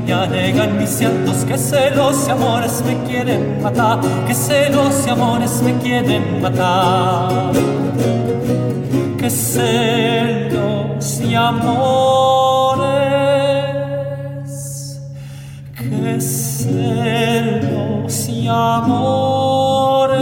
me 0.05 0.13
anegan 0.13 0.77
mis 0.77 0.99
llantos, 0.99 1.45
que 1.45 1.57
celos 1.57 2.27
y 2.27 2.31
amores 2.31 2.83
me 2.85 2.97
quieren 3.07 3.61
matar, 3.61 3.99
que 4.27 4.33
celos 4.33 5.05
y 5.05 5.09
amores 5.09 5.61
me 5.61 5.75
quieren 5.77 6.41
matar. 6.41 7.53
Que 9.17 9.29
celos 9.29 11.21
y 11.21 11.35
amores, 11.35 12.83
que 15.77 16.19
celos 16.19 18.27
y 18.27 18.47
amores, 18.49 20.19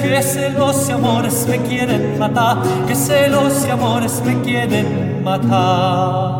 que 0.00 0.22
celos 0.22 0.88
y 0.88 0.92
amores 0.92 1.46
me 1.46 1.58
quieren 1.58 2.18
matar, 2.18 2.56
que 2.86 2.94
celos 2.94 3.66
y 3.66 3.70
amores 3.70 4.22
me 4.24 4.40
quieren 4.40 5.22
matar. 5.22 6.37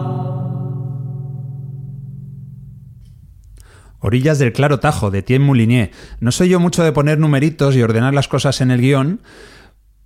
Orillas 4.09 4.39
del 4.39 4.55
claro 4.55 4.81
Tajo, 4.81 5.11
de 5.11 5.23
Tien 5.23 5.43
Moulinier. 5.43 5.91
No 6.19 6.33
soy 6.33 6.49
yo 6.49 6.61
mucho 6.61 6.83
de 6.83 6.93
poner 6.93 7.19
numeritos 7.19 7.77
y 7.77 7.83
ordenar 7.83 8.15
las 8.15 8.27
cosas 8.27 8.63
en 8.63 8.71
el 8.71 8.81
guion, 8.81 9.21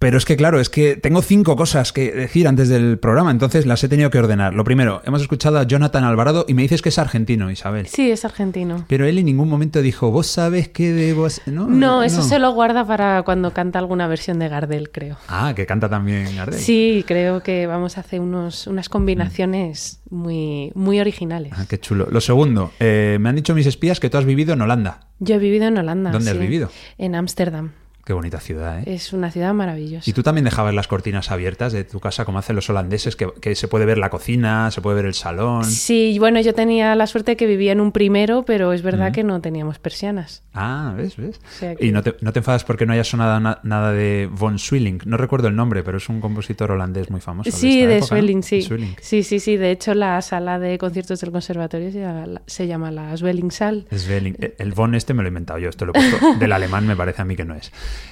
pero 0.02 0.18
es 0.18 0.24
que, 0.24 0.36
claro, 0.36 0.58
es 0.58 0.68
que 0.68 0.96
tengo 0.96 1.22
cinco 1.22 1.54
cosas 1.54 1.92
que 1.92 2.10
decir 2.10 2.48
antes 2.48 2.68
del 2.68 2.98
programa, 2.98 3.30
entonces 3.30 3.66
las 3.66 3.84
he 3.84 3.88
tenido 3.88 4.10
que 4.10 4.18
ordenar. 4.18 4.52
Lo 4.52 4.64
primero, 4.64 5.00
hemos 5.04 5.22
escuchado 5.22 5.60
a 5.60 5.62
Jonathan 5.62 6.02
Alvarado 6.02 6.44
y 6.48 6.54
me 6.54 6.62
dices 6.62 6.82
que 6.82 6.88
es 6.88 6.98
argentino, 6.98 7.52
Isabel. 7.52 7.86
Sí, 7.86 8.10
es 8.10 8.24
argentino. 8.24 8.84
Pero 8.88 9.06
él 9.06 9.16
en 9.18 9.26
ningún 9.26 9.48
momento 9.48 9.80
dijo, 9.80 10.10
vos 10.10 10.26
sabes 10.26 10.66
que 10.66 10.92
debo 10.92 11.26
hacer-?". 11.26 11.54
No, 11.54 11.68
No, 11.68 12.02
eso 12.02 12.22
se 12.22 12.40
lo 12.40 12.50
guarda 12.50 12.84
para 12.84 13.22
cuando 13.22 13.52
canta 13.52 13.78
alguna 13.78 14.08
versión 14.08 14.40
de 14.40 14.48
Gardel, 14.48 14.90
creo. 14.90 15.18
Ah, 15.28 15.52
que 15.54 15.66
canta 15.66 15.88
también 15.88 16.34
Gardel. 16.34 16.58
Sí, 16.58 17.04
creo 17.06 17.44
que 17.44 17.68
vamos 17.68 17.96
a 17.96 18.00
hacer 18.00 18.18
unos, 18.18 18.66
unas 18.66 18.88
combinaciones 18.88 20.00
muy, 20.10 20.72
muy 20.74 20.98
originales. 20.98 21.52
Ah, 21.54 21.66
qué 21.68 21.78
chulo. 21.78 22.08
Lo 22.10 22.20
segundo, 22.20 22.72
eh, 22.80 23.18
me 23.20 23.28
han 23.28 23.36
dicho 23.36 23.54
mis 23.54 23.68
espías 23.68 24.00
que 24.00 24.10
tú 24.10 24.18
has 24.18 24.24
vivido 24.24 24.52
en 24.54 24.62
Holanda. 24.62 25.06
Yo 25.20 25.36
he 25.36 25.38
vivido 25.38 25.66
en 25.68 25.78
Holanda. 25.78 26.10
¿Dónde 26.10 26.32
has 26.32 26.38
vivido? 26.38 26.70
En 26.98 27.14
Ámsterdam. 27.14 27.70
Qué 28.04 28.12
bonita 28.12 28.40
ciudad, 28.40 28.80
¿eh? 28.80 28.82
Es 28.94 29.12
una 29.12 29.30
ciudad 29.30 29.54
maravillosa. 29.54 30.10
¿Y 30.10 30.12
tú 30.12 30.24
también 30.24 30.44
dejabas 30.44 30.74
las 30.74 30.88
cortinas 30.88 31.30
abiertas 31.30 31.72
de 31.72 31.84
tu 31.84 32.00
casa 32.00 32.24
como 32.24 32.38
hacen 32.40 32.56
los 32.56 32.68
holandeses, 32.68 33.14
que, 33.14 33.28
que 33.40 33.54
se 33.54 33.68
puede 33.68 33.86
ver 33.86 33.96
la 33.98 34.10
cocina, 34.10 34.72
se 34.72 34.80
puede 34.80 34.96
ver 34.96 35.04
el 35.06 35.14
salón? 35.14 35.64
Sí, 35.64 36.16
bueno, 36.18 36.40
yo 36.40 36.52
tenía 36.52 36.96
la 36.96 37.06
suerte 37.06 37.36
que 37.36 37.46
vivía 37.46 37.70
en 37.70 37.80
un 37.80 37.92
primero, 37.92 38.44
pero 38.44 38.72
es 38.72 38.82
verdad 38.82 39.12
que 39.12 39.22
no 39.22 39.40
teníamos 39.40 39.78
persianas. 39.78 40.42
Ah, 40.52 40.92
¿ves? 40.96 41.16
¿ves? 41.16 41.40
sea 41.60 41.76
que- 41.76 41.86
Y 41.86 41.92
no 41.92 42.02
te, 42.02 42.16
no 42.20 42.32
te 42.32 42.40
enfadas 42.40 42.64
porque 42.64 42.86
no 42.86 42.92
haya 42.92 43.04
sonado 43.04 43.38
na- 43.38 43.60
nada 43.62 43.92
de 43.92 44.28
Von 44.32 44.58
Swilling. 44.58 45.00
No 45.06 45.16
recuerdo 45.16 45.46
el 45.46 45.54
nombre, 45.54 45.84
pero 45.84 45.98
es 45.98 46.08
un 46.08 46.20
compositor 46.20 46.72
holandés 46.72 47.08
muy 47.08 47.20
famoso. 47.20 47.52
Sí, 47.52 47.86
de 47.86 47.98
época, 47.98 48.16
¿no? 48.16 48.20
Swelling, 48.20 48.42
sí. 48.42 48.62
Swelling. 48.62 48.96
Sí, 49.00 49.22
sí, 49.22 49.38
sí. 49.38 49.56
De 49.56 49.70
hecho, 49.70 49.94
la 49.94 50.20
sala 50.22 50.58
de 50.58 50.76
conciertos 50.76 51.20
del 51.20 51.30
conservatorio 51.30 51.92
se 51.92 52.00
llama 52.00 52.26
la, 52.26 52.42
se 52.46 52.66
llama 52.66 52.90
la 52.90 53.16
Swellingsal. 53.16 53.86
Svelling. 53.94 54.34
Eh, 54.40 54.56
El 54.58 54.72
Von 54.72 54.96
este 54.96 55.14
me 55.14 55.22
lo 55.22 55.28
he 55.28 55.30
inventado 55.30 55.60
yo, 55.60 55.68
esto 55.68 55.86
lo 55.86 55.92
he 55.94 55.94
puesto 55.94 56.34
del 56.40 56.50
alemán, 56.52 56.84
me 56.84 56.96
parece 56.96 57.22
a 57.22 57.24
mí 57.24 57.36
que 57.36 57.44
no 57.44 57.54
es. 57.54 57.70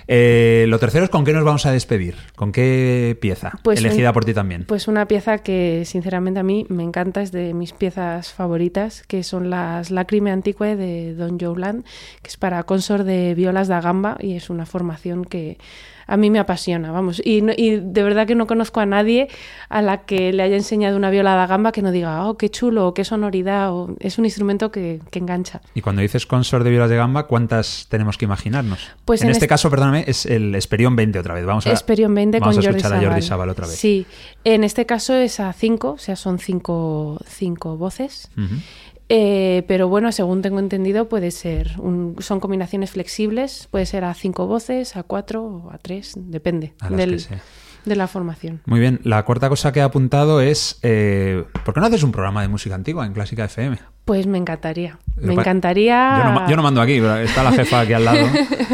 Eh, 0.09 0.65
lo 0.69 0.79
tercero 0.79 1.05
es 1.05 1.11
con 1.11 1.25
qué 1.25 1.33
nos 1.33 1.45
vamos 1.45 1.67
a 1.67 1.73
despedir, 1.73 2.17
con 2.37 2.51
qué 2.53 3.17
pieza, 3.21 3.53
Pues 3.63 3.79
elegida 3.79 4.09
un- 4.11 4.15
por 4.15 4.25
ti 4.25 4.35
también. 4.35 4.65
Pues 4.67 4.89
una 4.89 5.07
pieza 5.07 5.39
que 5.39 5.85
sinceramente 5.87 6.41
a 6.41 6.43
mí 6.43 6.67
me 6.69 6.83
encanta, 6.83 7.23
es 7.23 7.33
de 7.33 7.55
mis 7.55 7.73
piezas 7.73 8.33
favoritas, 8.33 9.03
que 9.07 9.23
son 9.23 9.51
las 9.51 9.91
Lacrime 9.91 10.31
Antique 10.31 10.77
de 10.77 11.15
Don 11.15 11.39
Joe 11.39 11.55
que 12.23 12.29
es 12.29 12.37
para 12.37 12.63
consort 12.65 13.05
de 13.05 13.35
violas 13.35 13.69
da 13.69 13.81
gamba 13.81 14.17
y 14.21 14.35
es 14.37 14.51
una 14.51 14.67
formación 14.67 15.25
que 15.25 15.59
a 16.11 16.17
mí 16.17 16.29
me 16.29 16.39
apasiona, 16.41 16.91
vamos. 16.91 17.23
Y, 17.25 17.41
no- 17.41 17.53
y 17.57 17.77
de 17.77 18.03
verdad 18.03 18.27
que 18.27 18.35
no 18.35 18.47
conozco 18.47 18.81
a 18.81 18.87
nadie 18.87 19.29
a 19.69 19.81
la 19.81 20.05
que 20.05 20.33
le 20.33 20.43
haya 20.43 20.57
enseñado 20.57 20.97
una 20.97 21.09
viola 21.11 21.35
da 21.37 21.47
gamba 21.47 21.71
que 21.73 21.83
no 21.83 21.93
diga, 21.93 22.27
oh, 22.27 22.37
qué 22.37 22.49
chulo, 22.51 22.89
o 22.89 22.95
qué 22.95 23.05
sonoridad, 23.05 23.73
o 23.73 23.95
es 24.01 24.19
un 24.19 24.25
instrumento 24.25 24.71
que, 24.73 25.01
que 25.11 25.21
engancha. 25.21 25.61
Y 25.75 25.81
cuando 25.81 26.03
dices 26.03 26.27
consort 26.27 26.65
de 26.65 26.71
violas 26.71 26.91
de 26.91 26.97
gamba, 26.97 27.27
¿cuántas 27.29 27.87
tenemos 27.89 28.19
que 28.19 28.25
imaginarnos? 28.25 28.89
Pues 29.05 29.23
en, 29.23 29.29
en 29.29 29.33
este 29.33 29.45
est- 29.45 29.49
caso, 29.51 29.71
perdóname, 29.71 30.05
es 30.07 30.27
el 30.27 30.55
Esperión 30.57 30.97
20 30.97 31.19
otra 31.19 31.35
vez. 31.35 31.47
Vamos 31.47 31.67
a, 31.67 31.73
Esperion 31.73 32.15
20 32.15 32.41
vamos 32.41 32.57
con 32.57 32.65
a 32.65 32.67
Jordi 32.67 32.77
escuchar 32.79 32.99
a 32.99 33.07
Jordi 33.07 33.23
Sabal. 33.23 33.49
Otra 33.49 33.67
vez. 33.67 33.77
Sí, 33.77 34.05
en 34.45 34.65
este 34.65 34.87
caso 34.87 35.15
es 35.15 35.39
a 35.41 35.53
cinco, 35.53 35.93
o 35.93 35.99
sea, 35.99 36.17
son 36.17 36.39
cinco, 36.39 37.19
cinco 37.27 37.77
voces. 37.77 38.31
Ujú. 38.37 38.57
Eh, 39.13 39.65
pero 39.67 39.89
bueno, 39.89 40.13
según 40.13 40.41
tengo 40.41 40.61
entendido, 40.61 41.09
puede 41.09 41.33
ser. 41.33 41.73
un- 41.79 42.15
son 42.21 42.39
combinaciones 42.39 42.93
flexibles, 42.93 43.67
puede 43.71 43.85
ser 43.85 44.05
a 44.05 44.15
cinco 44.15 44.47
voces, 44.47 44.95
a 44.97 45.03
cuatro 45.03 45.43
o 45.45 45.71
a 45.73 45.79
tres, 45.79 46.13
depende 46.17 46.75
A 46.79 46.91
del- 46.91 47.27
de 47.85 47.97
la 47.97 48.07
formación. 48.07 48.61
Muy 48.67 48.79
bien, 48.79 49.01
la 49.03 49.25
cuarta 49.25 49.49
cosa 49.49 49.73
que 49.73 49.81
he 49.81 49.83
apuntado 49.83 50.41
es, 50.41 50.79
eh, 50.83 51.45
¿por 51.65 51.75
qué 51.75 51.81
no 51.81 51.87
haces 51.87 52.05
un 52.05 52.13
programa 52.13 52.43
de 52.43 52.49
música 52.49 52.77
antigua 52.77 53.05
en 53.05 53.13
Clásica 53.13 53.47
FM? 53.47 53.79
Pues 54.11 54.27
me 54.27 54.39
encantaría. 54.39 54.99
Me 55.23 55.35
encantaría. 55.35 56.17
Yo 56.19 56.25
no, 56.25 56.33
ma- 56.33 56.51
yo 56.51 56.57
no 56.57 56.63
mando 56.65 56.81
aquí, 56.81 56.95
está 57.23 57.45
la 57.45 57.53
jefa 57.53 57.81
aquí 57.83 57.93
al 57.93 58.05
lado. 58.05 58.27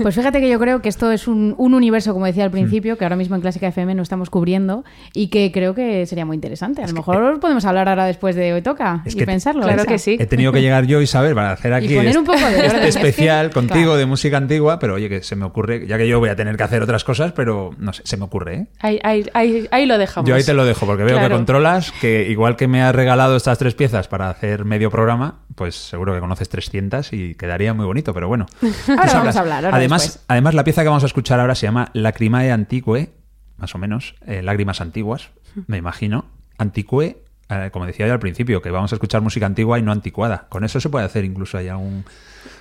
Pues 0.00 0.14
fíjate 0.14 0.40
que 0.40 0.48
yo 0.48 0.60
creo 0.60 0.80
que 0.80 0.88
esto 0.88 1.10
es 1.10 1.26
un, 1.26 1.56
un 1.58 1.74
universo, 1.74 2.12
como 2.12 2.24
decía 2.26 2.44
al 2.44 2.52
principio, 2.52 2.96
que 2.96 3.04
ahora 3.04 3.16
mismo 3.16 3.34
en 3.34 3.40
Clásica 3.42 3.66
FM 3.66 3.96
no 3.96 4.02
estamos 4.04 4.30
cubriendo 4.30 4.84
y 5.12 5.26
que 5.26 5.50
creo 5.50 5.74
que 5.74 6.06
sería 6.06 6.24
muy 6.24 6.36
interesante. 6.36 6.84
A 6.84 6.86
lo 6.86 6.92
mejor 6.92 7.40
podemos 7.40 7.64
hablar 7.64 7.88
ahora 7.88 8.06
después 8.06 8.36
de 8.36 8.52
Hoy 8.52 8.62
Toca 8.62 9.02
Es 9.04 9.14
y 9.16 9.18
que- 9.18 9.26
pensarlo. 9.26 9.62
Claro 9.62 9.84
que 9.86 9.98
sí. 9.98 10.16
He 10.20 10.26
tenido 10.26 10.52
que 10.52 10.60
llegar 10.62 10.86
yo, 10.86 11.00
Isabel, 11.00 11.34
para 11.34 11.50
hacer 11.50 11.72
aquí 11.74 11.88
poner 11.88 12.06
este, 12.06 12.18
un 12.20 12.24
poco 12.26 12.38
de 12.38 12.44
orden, 12.46 12.64
es 12.66 12.74
que, 12.74 12.88
especial 12.88 13.50
contigo 13.50 13.74
claro. 13.86 13.96
de 13.96 14.06
música 14.06 14.36
antigua, 14.36 14.78
pero 14.78 14.94
oye, 14.94 15.08
que 15.08 15.24
se 15.24 15.34
me 15.34 15.44
ocurre, 15.46 15.84
ya 15.88 15.98
que 15.98 16.06
yo 16.06 16.20
voy 16.20 16.28
a 16.28 16.36
tener 16.36 16.56
que 16.56 16.62
hacer 16.62 16.80
otras 16.80 17.02
cosas, 17.02 17.32
pero 17.32 17.70
no 17.78 17.92
sé, 17.92 18.02
se 18.04 18.16
me 18.16 18.24
ocurre, 18.24 18.54
¿eh? 18.54 18.66
Ahí, 18.78 19.00
ahí- 19.02 19.26
ahí- 19.34 19.66
ahí 19.72 19.86
lo 19.86 19.98
dejamos. 19.98 20.28
Yo 20.28 20.36
ahí 20.36 20.44
te 20.44 20.54
lo 20.54 20.64
dejo, 20.64 20.86
porque 20.86 21.02
veo 21.02 21.18
que 21.18 21.28
controlas, 21.28 21.90
que 22.00 22.28
igual 22.30 22.54
que 22.54 22.68
me 22.68 22.82
has 22.82 22.94
regalado 22.94 23.34
estas 23.36 23.58
tres 23.58 23.74
piezas 23.74 24.06
para 24.06 24.30
hacer 24.30 24.64
medio 24.68 24.90
programa, 24.90 25.40
pues 25.54 25.74
seguro 25.74 26.14
que 26.14 26.20
conoces 26.20 26.48
300 26.48 27.12
y 27.12 27.34
quedaría 27.34 27.74
muy 27.74 27.86
bonito, 27.86 28.14
pero 28.14 28.28
bueno. 28.28 28.46
Tú 28.60 28.66
vamos 28.96 29.36
a 29.36 29.40
hablar, 29.40 29.64
ahora 29.64 29.76
además, 29.76 30.02
después. 30.02 30.24
además, 30.28 30.54
la 30.54 30.64
pieza 30.64 30.82
que 30.82 30.88
vamos 30.88 31.02
a 31.02 31.06
escuchar 31.06 31.40
ahora 31.40 31.54
se 31.54 31.66
llama 31.66 31.90
Lacrimae 31.94 32.52
Antique, 32.52 33.10
más 33.56 33.74
o 33.74 33.78
menos, 33.78 34.14
eh, 34.26 34.42
Lágrimas 34.42 34.80
Antiguas, 34.80 35.30
me 35.66 35.76
imagino. 35.78 36.26
Antique, 36.58 37.22
eh, 37.48 37.70
como 37.72 37.86
decía 37.86 38.06
yo 38.06 38.12
al 38.12 38.18
principio, 38.20 38.62
que 38.62 38.70
vamos 38.70 38.92
a 38.92 38.96
escuchar 38.96 39.20
música 39.22 39.46
antigua 39.46 39.78
y 39.78 39.82
no 39.82 39.90
anticuada. 39.92 40.46
Con 40.48 40.64
eso 40.64 40.80
se 40.80 40.88
puede 40.90 41.06
hacer 41.06 41.24
incluso 41.24 41.58
hay 41.58 41.68
algún 41.68 42.04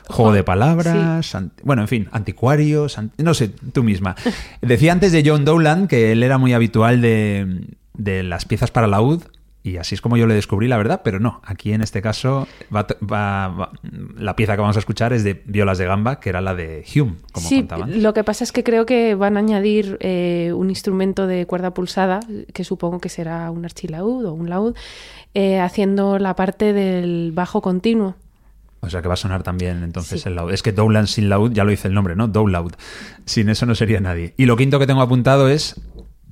juego 0.07 0.31
de 0.31 0.43
palabras, 0.43 1.35
bueno, 1.63 1.81
en 1.81 1.87
fin, 1.89 2.09
anticuarios, 2.13 2.97
an- 2.97 3.11
no 3.17 3.33
sé, 3.33 3.49
tú 3.49 3.83
misma. 3.83 4.15
Decía 4.61 4.93
antes 4.93 5.11
de 5.11 5.21
John 5.25 5.43
Dowland 5.45 5.87
que 5.89 6.11
él 6.13 6.23
era 6.23 6.37
muy 6.37 6.53
habitual 6.53 7.01
de, 7.01 7.67
de 7.93 8.23
las 8.23 8.45
piezas 8.45 8.71
para 8.71 8.87
laúd 8.87 9.23
Y 9.67 9.75
así 9.77 9.95
es 9.95 10.01
como 10.01 10.15
yo 10.15 10.27
le 10.27 10.33
descubrí 10.33 10.67
la 10.69 10.77
verdad, 10.77 11.01
pero 11.03 11.19
no, 11.19 11.41
aquí 11.43 11.73
en 11.73 11.81
este 11.81 12.01
caso 12.01 12.47
va, 12.73 12.87
va- 13.03 13.47
va- 13.49 13.71
la 14.15 14.35
pieza 14.37 14.53
que 14.55 14.61
vamos 14.61 14.77
a 14.77 14.79
escuchar 14.79 15.11
es 15.11 15.25
de 15.25 15.41
Violas 15.45 15.77
de 15.77 15.85
Gamba, 15.85 16.21
que 16.21 16.29
era 16.29 16.39
la 16.39 16.55
de 16.55 16.85
Hume, 16.95 17.15
como 17.33 17.49
sí, 17.49 17.57
contaban. 17.57 18.01
lo 18.01 18.13
que 18.13 18.23
pasa 18.23 18.45
es 18.45 18.53
que 18.53 18.63
creo 18.63 18.85
que 18.85 19.13
van 19.15 19.35
a 19.35 19.39
añadir 19.41 19.97
eh, 19.99 20.53
un 20.55 20.69
instrumento 20.69 21.27
de 21.27 21.45
cuerda 21.45 21.73
pulsada, 21.73 22.21
que 22.53 22.63
supongo 22.63 22.99
que 22.99 23.09
será 23.09 23.51
un 23.51 23.65
archilaúd 23.65 24.25
o 24.25 24.33
un 24.33 24.49
laúd, 24.49 24.73
eh, 25.33 25.59
haciendo 25.59 26.17
la 26.17 26.35
parte 26.35 26.71
del 26.71 27.31
bajo 27.33 27.61
continuo. 27.61 28.15
O 28.79 28.89
sea 28.89 29.01
que 29.01 29.07
va 29.09 29.15
a 29.15 29.17
sonar 29.17 29.43
también 29.43 29.83
entonces 29.83 30.21
Sí. 30.21 30.29
el 30.29 30.35
laúd. 30.35 30.53
Es 30.53 30.63
que 30.63 30.71
Dowland 30.71 31.07
sin 31.07 31.27
laúd, 31.27 31.51
ya 31.51 31.65
lo 31.65 31.71
dice 31.71 31.89
el 31.89 31.93
nombre, 31.93 32.15
¿no? 32.15 32.29
Dowloud. 32.29 32.71
Sin 33.25 33.49
eso 33.49 33.65
no 33.65 33.75
sería 33.75 33.99
nadie. 33.99 34.33
Y 34.37 34.45
lo 34.45 34.55
quinto 34.55 34.79
que 34.79 34.87
tengo 34.87 35.01
apuntado 35.01 35.49
es 35.49 35.81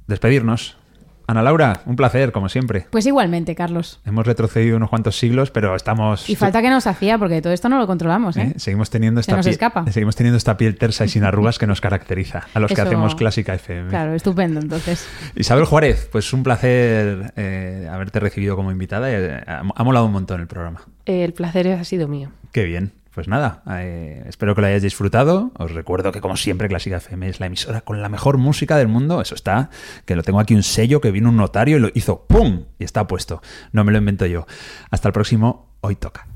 despedirnos. 0.08 0.78
Ana 1.28 1.42
Laura, 1.42 1.82
un 1.86 1.96
placer, 1.96 2.32
como 2.32 2.50
siempre. 2.50 2.88
Pues 2.92 3.06
igualmente, 3.06 3.56
Carlos. 3.56 4.00
Hemos 4.06 4.28
retrocedido 4.28 4.78
unos 4.78 4.90
cuantos 4.90 5.18
siglos, 5.18 5.52
pero 5.52 5.76
estamos... 5.76 6.30
Y 6.30 6.36
falta 6.36 6.62
que 6.62 6.70
nos 6.70 6.86
hacía, 6.88 7.18
porque 7.18 7.42
todo 7.42 7.54
esto 7.54 7.68
no 7.70 7.80
lo 7.80 7.88
controlamos, 7.88 8.38
¿eh? 8.38 8.54
¿eh? 8.56 8.60
Seguimos 8.60 8.90
teniendo 8.90 9.22
Se 9.22 9.32
esta 9.32 9.38
nos 9.38 9.46
piel, 9.46 9.54
escapa. 9.54 9.86
seguimos 9.92 10.16
teniendo 10.16 10.38
esta 10.38 10.58
piel 10.58 10.78
tersa 10.78 11.06
y 11.06 11.10
sin 11.10 11.24
arrugas 11.26 11.58
que 11.58 11.68
nos 11.68 11.82
caracteriza 11.82 12.44
a 12.54 12.60
los 12.60 12.72
que 12.72 12.82
hacemos 12.82 13.16
clásica 13.16 13.54
FM. 13.56 13.90
Claro, 13.90 14.14
estupendo, 14.14 14.60
entonces. 14.60 15.08
Isabel 15.36 15.66
Juárez, 15.66 16.10
pues 16.12 16.32
un 16.34 16.44
placer 16.44 17.34
eh, 17.36 17.88
haberte 17.92 18.20
recibido 18.20 18.56
como 18.56 18.72
invitada. 18.72 19.10
y, 19.10 19.16
eh, 19.16 19.44
ha, 19.48 19.84
molado 19.84 20.06
un 20.06 20.12
montón 20.12 20.42
el 20.42 20.48
programa. 20.48 20.82
El 21.06 21.34
placer 21.34 21.68
ha 21.70 21.84
sido 21.84 22.08
mío. 22.08 22.30
Qué 22.52 22.64
bien. 22.64 22.94
Pues 23.16 23.30
nada, 23.30 23.64
eh, 23.70 24.26
espero 24.28 24.56
que 24.56 24.62
lo 24.62 24.68
hayáis 24.68 24.84
disfrutado. 24.84 25.54
Os 25.58 25.72
recuerdo 25.72 26.12
que, 26.12 26.20
como 26.20 26.36
siempre, 26.36 26.68
Clásica 26.68 26.98
FM 26.98 27.30
es 27.30 27.40
la 27.40 27.46
emisora 27.46 27.80
con 27.80 28.02
la 28.02 28.10
mejor 28.10 28.38
música 28.38 28.76
del 28.76 28.90
mundo. 28.90 29.22
Eso 29.22 29.36
está, 29.36 29.70
que 30.04 30.18
lo 30.18 30.22
tengo 30.22 30.42
aquí 30.42 30.54
un 30.54 30.64
sello 30.64 31.00
que 31.00 31.12
vino 31.12 31.30
un 31.30 31.38
notario 31.38 31.78
y 31.78 31.80
lo 31.80 31.90
hizo 31.94 32.26
¡pum! 32.28 32.66
Y 32.78 32.84
está 32.84 33.08
puesto. 33.08 33.42
No 33.72 33.86
me 33.86 33.94
lo 33.94 34.00
invento 34.00 34.26
yo. 34.26 34.46
Hasta 34.92 35.08
el 35.08 35.14
próximo. 35.14 35.70
Hoy 35.80 35.96
toca. 35.96 36.28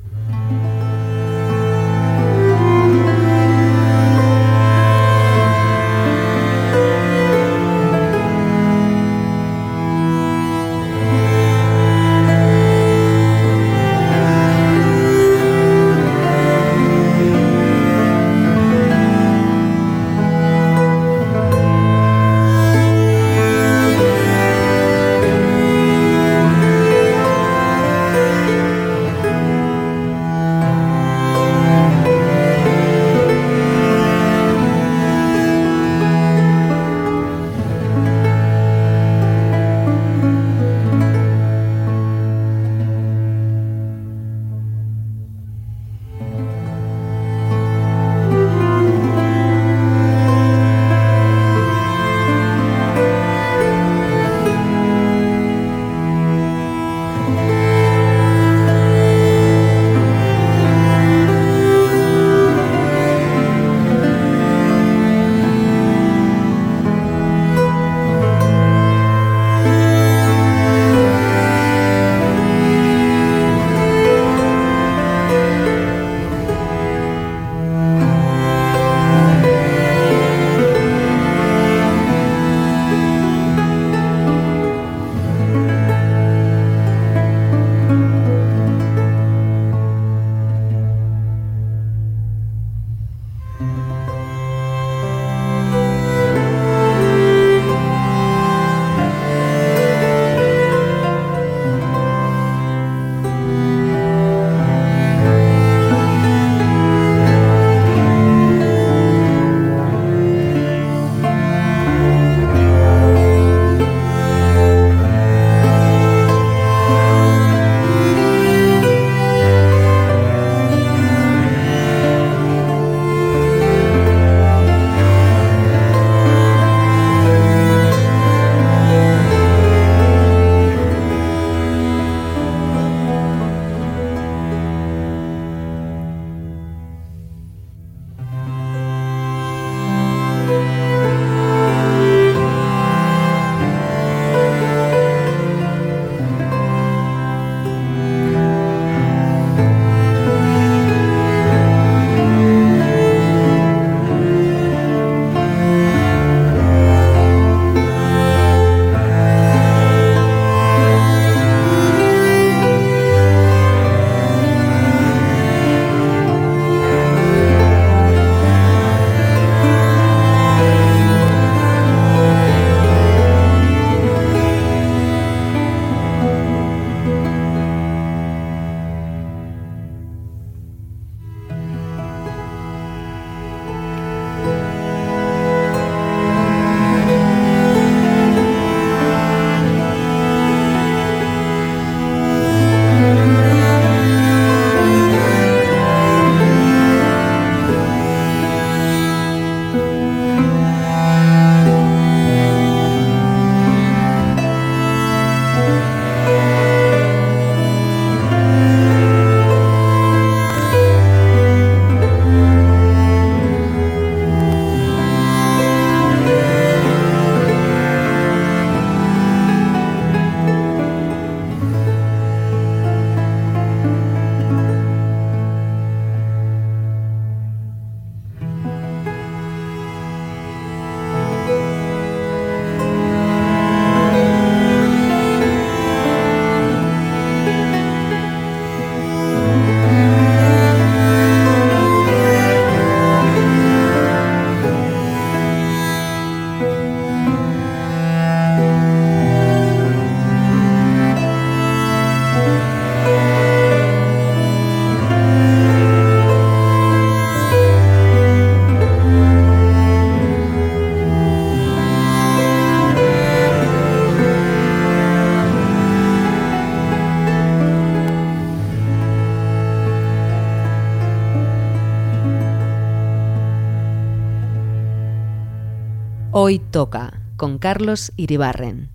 Carlos 277.70 278.12
Iribarren. 278.18 278.90